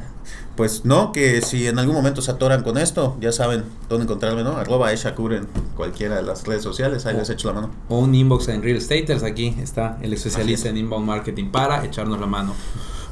Pues 0.56 0.86
no, 0.86 1.12
que 1.12 1.42
si 1.42 1.68
en 1.68 1.80
algún 1.80 1.96
momento 1.96 2.22
se 2.22 2.32
atoran 2.32 2.64
con 2.64 2.78
esto, 2.78 3.18
ya 3.22 3.32
saben 3.32 3.64
dónde 3.90 4.04
encontrarme, 4.04 4.44
¿no? 4.44 4.58
Arroba 4.58 4.92
Eshakur 4.92 5.34
en 5.34 5.48
cualquiera 5.76 6.18
de 6.18 6.24
las 6.24 6.46
redes 6.46 6.62
sociales, 6.62 7.06
ahí 7.06 7.16
les 7.16 7.30
echo 7.30 7.48
la 7.48 7.54
mano. 7.54 7.72
O 7.90 8.00
un 8.00 8.14
inbox 8.14 8.50
en 8.50 8.62
Real 8.62 8.78
Estaters, 8.78 9.24
aquí 9.24 9.56
está 9.62 9.98
el 10.02 10.14
especialista 10.14 10.70
en 10.70 10.78
inbound 10.78 11.06
marketing 11.06 11.52
para 11.52 11.86
echarnos 11.86 12.20
la 12.20 12.28
mano. 12.28 12.54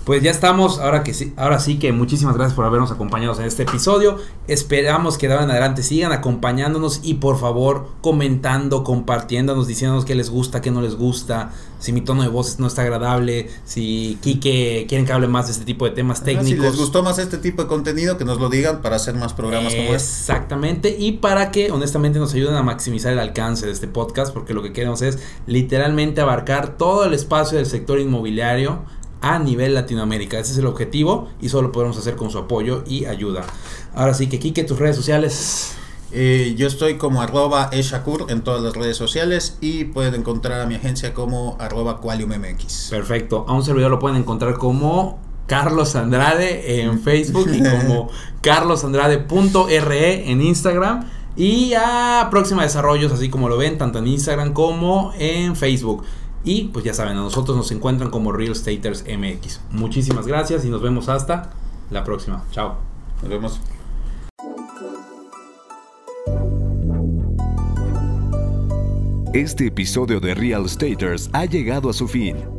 Pues 0.09 0.23
ya 0.23 0.31
estamos, 0.31 0.79
ahora 0.79 1.03
que 1.03 1.13
sí, 1.13 1.33
ahora 1.37 1.59
sí 1.59 1.77
que 1.77 1.91
muchísimas 1.91 2.33
gracias 2.33 2.55
por 2.55 2.65
habernos 2.65 2.89
acompañado 2.89 3.39
en 3.39 3.45
este 3.45 3.61
episodio. 3.61 4.17
Esperamos 4.47 5.19
que 5.19 5.27
de 5.27 5.33
ahora 5.33 5.45
en 5.45 5.51
adelante 5.51 5.83
sigan 5.83 6.11
acompañándonos 6.11 7.01
y 7.03 7.13
por 7.13 7.39
favor 7.39 7.89
comentando, 8.01 8.83
compartiéndonos, 8.83 9.67
diciéndonos 9.67 10.05
qué 10.05 10.15
les 10.15 10.31
gusta, 10.31 10.61
qué 10.61 10.71
no 10.71 10.81
les 10.81 10.95
gusta, 10.95 11.51
si 11.77 11.93
mi 11.93 12.01
tono 12.01 12.23
de 12.23 12.27
voz 12.27 12.57
no 12.57 12.65
está 12.65 12.81
agradable, 12.81 13.51
si 13.65 14.17
Kike 14.23 14.87
quieren 14.89 15.05
que 15.05 15.13
hable 15.13 15.27
más 15.27 15.45
de 15.45 15.51
este 15.51 15.63
tipo 15.63 15.85
de 15.85 15.91
temas 15.91 16.23
técnicos. 16.23 16.49
Si 16.49 16.57
les 16.57 16.75
gustó 16.75 17.03
más 17.03 17.19
este 17.19 17.37
tipo 17.37 17.61
de 17.61 17.67
contenido, 17.67 18.17
que 18.17 18.25
nos 18.25 18.39
lo 18.39 18.49
digan 18.49 18.81
para 18.81 18.95
hacer 18.95 19.13
más 19.13 19.33
programas 19.33 19.75
como 19.75 19.93
este. 19.93 19.93
Exactamente, 19.93 20.95
y 20.97 21.11
para 21.11 21.51
que 21.51 21.69
honestamente 21.69 22.17
nos 22.17 22.33
ayuden 22.33 22.55
a 22.55 22.63
maximizar 22.63 23.13
el 23.13 23.19
alcance 23.19 23.67
de 23.67 23.73
este 23.73 23.87
podcast, 23.87 24.33
porque 24.33 24.55
lo 24.55 24.63
que 24.63 24.73
queremos 24.73 25.03
es 25.03 25.19
literalmente 25.45 26.19
abarcar 26.19 26.77
todo 26.79 27.05
el 27.05 27.13
espacio 27.13 27.59
del 27.59 27.67
sector 27.67 27.99
inmobiliario 27.99 28.79
a 29.21 29.39
nivel 29.39 29.73
Latinoamérica. 29.73 30.39
Ese 30.39 30.53
es 30.53 30.57
el 30.57 30.65
objetivo 30.65 31.29
y 31.41 31.49
solo 31.49 31.71
podemos 31.71 31.97
hacer 31.97 32.15
con 32.15 32.31
su 32.31 32.37
apoyo 32.37 32.83
y 32.87 33.05
ayuda. 33.05 33.43
Ahora 33.93 34.13
sí 34.13 34.27
que 34.27 34.39
Kike, 34.39 34.63
tus 34.63 34.79
redes 34.79 34.95
sociales. 34.95 35.75
Eh, 36.11 36.55
yo 36.57 36.65
estoy 36.65 36.97
como 36.97 37.21
arroba 37.21 37.69
eshakur 37.71 38.25
en 38.29 38.41
todas 38.41 38.63
las 38.63 38.75
redes 38.75 38.97
sociales 38.97 39.59
y 39.61 39.83
pueden 39.85 40.15
encontrar 40.15 40.59
a 40.59 40.65
mi 40.65 40.73
agencia 40.73 41.13
como 41.13 41.55
arroba 41.59 42.01
qualiummx. 42.01 42.87
Perfecto. 42.89 43.45
A 43.47 43.53
un 43.53 43.63
servidor 43.63 43.91
lo 43.91 43.99
pueden 43.99 44.17
encontrar 44.17 44.55
como 44.55 45.19
Carlos 45.45 45.95
Andrade 45.95 46.81
en 46.81 46.99
Facebook 46.99 47.49
y 47.53 47.61
como 47.61 48.09
carlosandrade.re 48.41 50.31
en 50.31 50.41
Instagram. 50.41 51.05
Y 51.35 51.73
a 51.73 52.27
Próxima 52.31 52.63
Desarrollos, 52.63 53.11
así 53.11 53.29
como 53.29 53.47
lo 53.47 53.57
ven, 53.57 53.77
tanto 53.77 53.99
en 53.99 54.07
Instagram 54.07 54.53
como 54.53 55.13
en 55.17 55.55
Facebook. 55.55 56.03
Y 56.43 56.65
pues 56.65 56.85
ya 56.85 56.93
saben, 56.93 57.17
a 57.17 57.21
nosotros 57.21 57.57
nos 57.57 57.71
encuentran 57.71 58.09
como 58.09 58.31
Real 58.31 58.55
Staters 58.55 59.03
MX. 59.03 59.61
Muchísimas 59.71 60.25
gracias 60.25 60.65
y 60.65 60.69
nos 60.69 60.81
vemos 60.81 61.09
hasta 61.09 61.51
la 61.91 62.03
próxima. 62.03 62.43
Chao. 62.51 62.77
Nos 63.21 63.29
vemos. 63.29 63.59
Este 69.33 69.67
episodio 69.67 70.19
de 70.19 70.33
Real 70.33 70.67
Staters 70.67 71.29
ha 71.33 71.45
llegado 71.45 71.89
a 71.89 71.93
su 71.93 72.07
fin. 72.07 72.58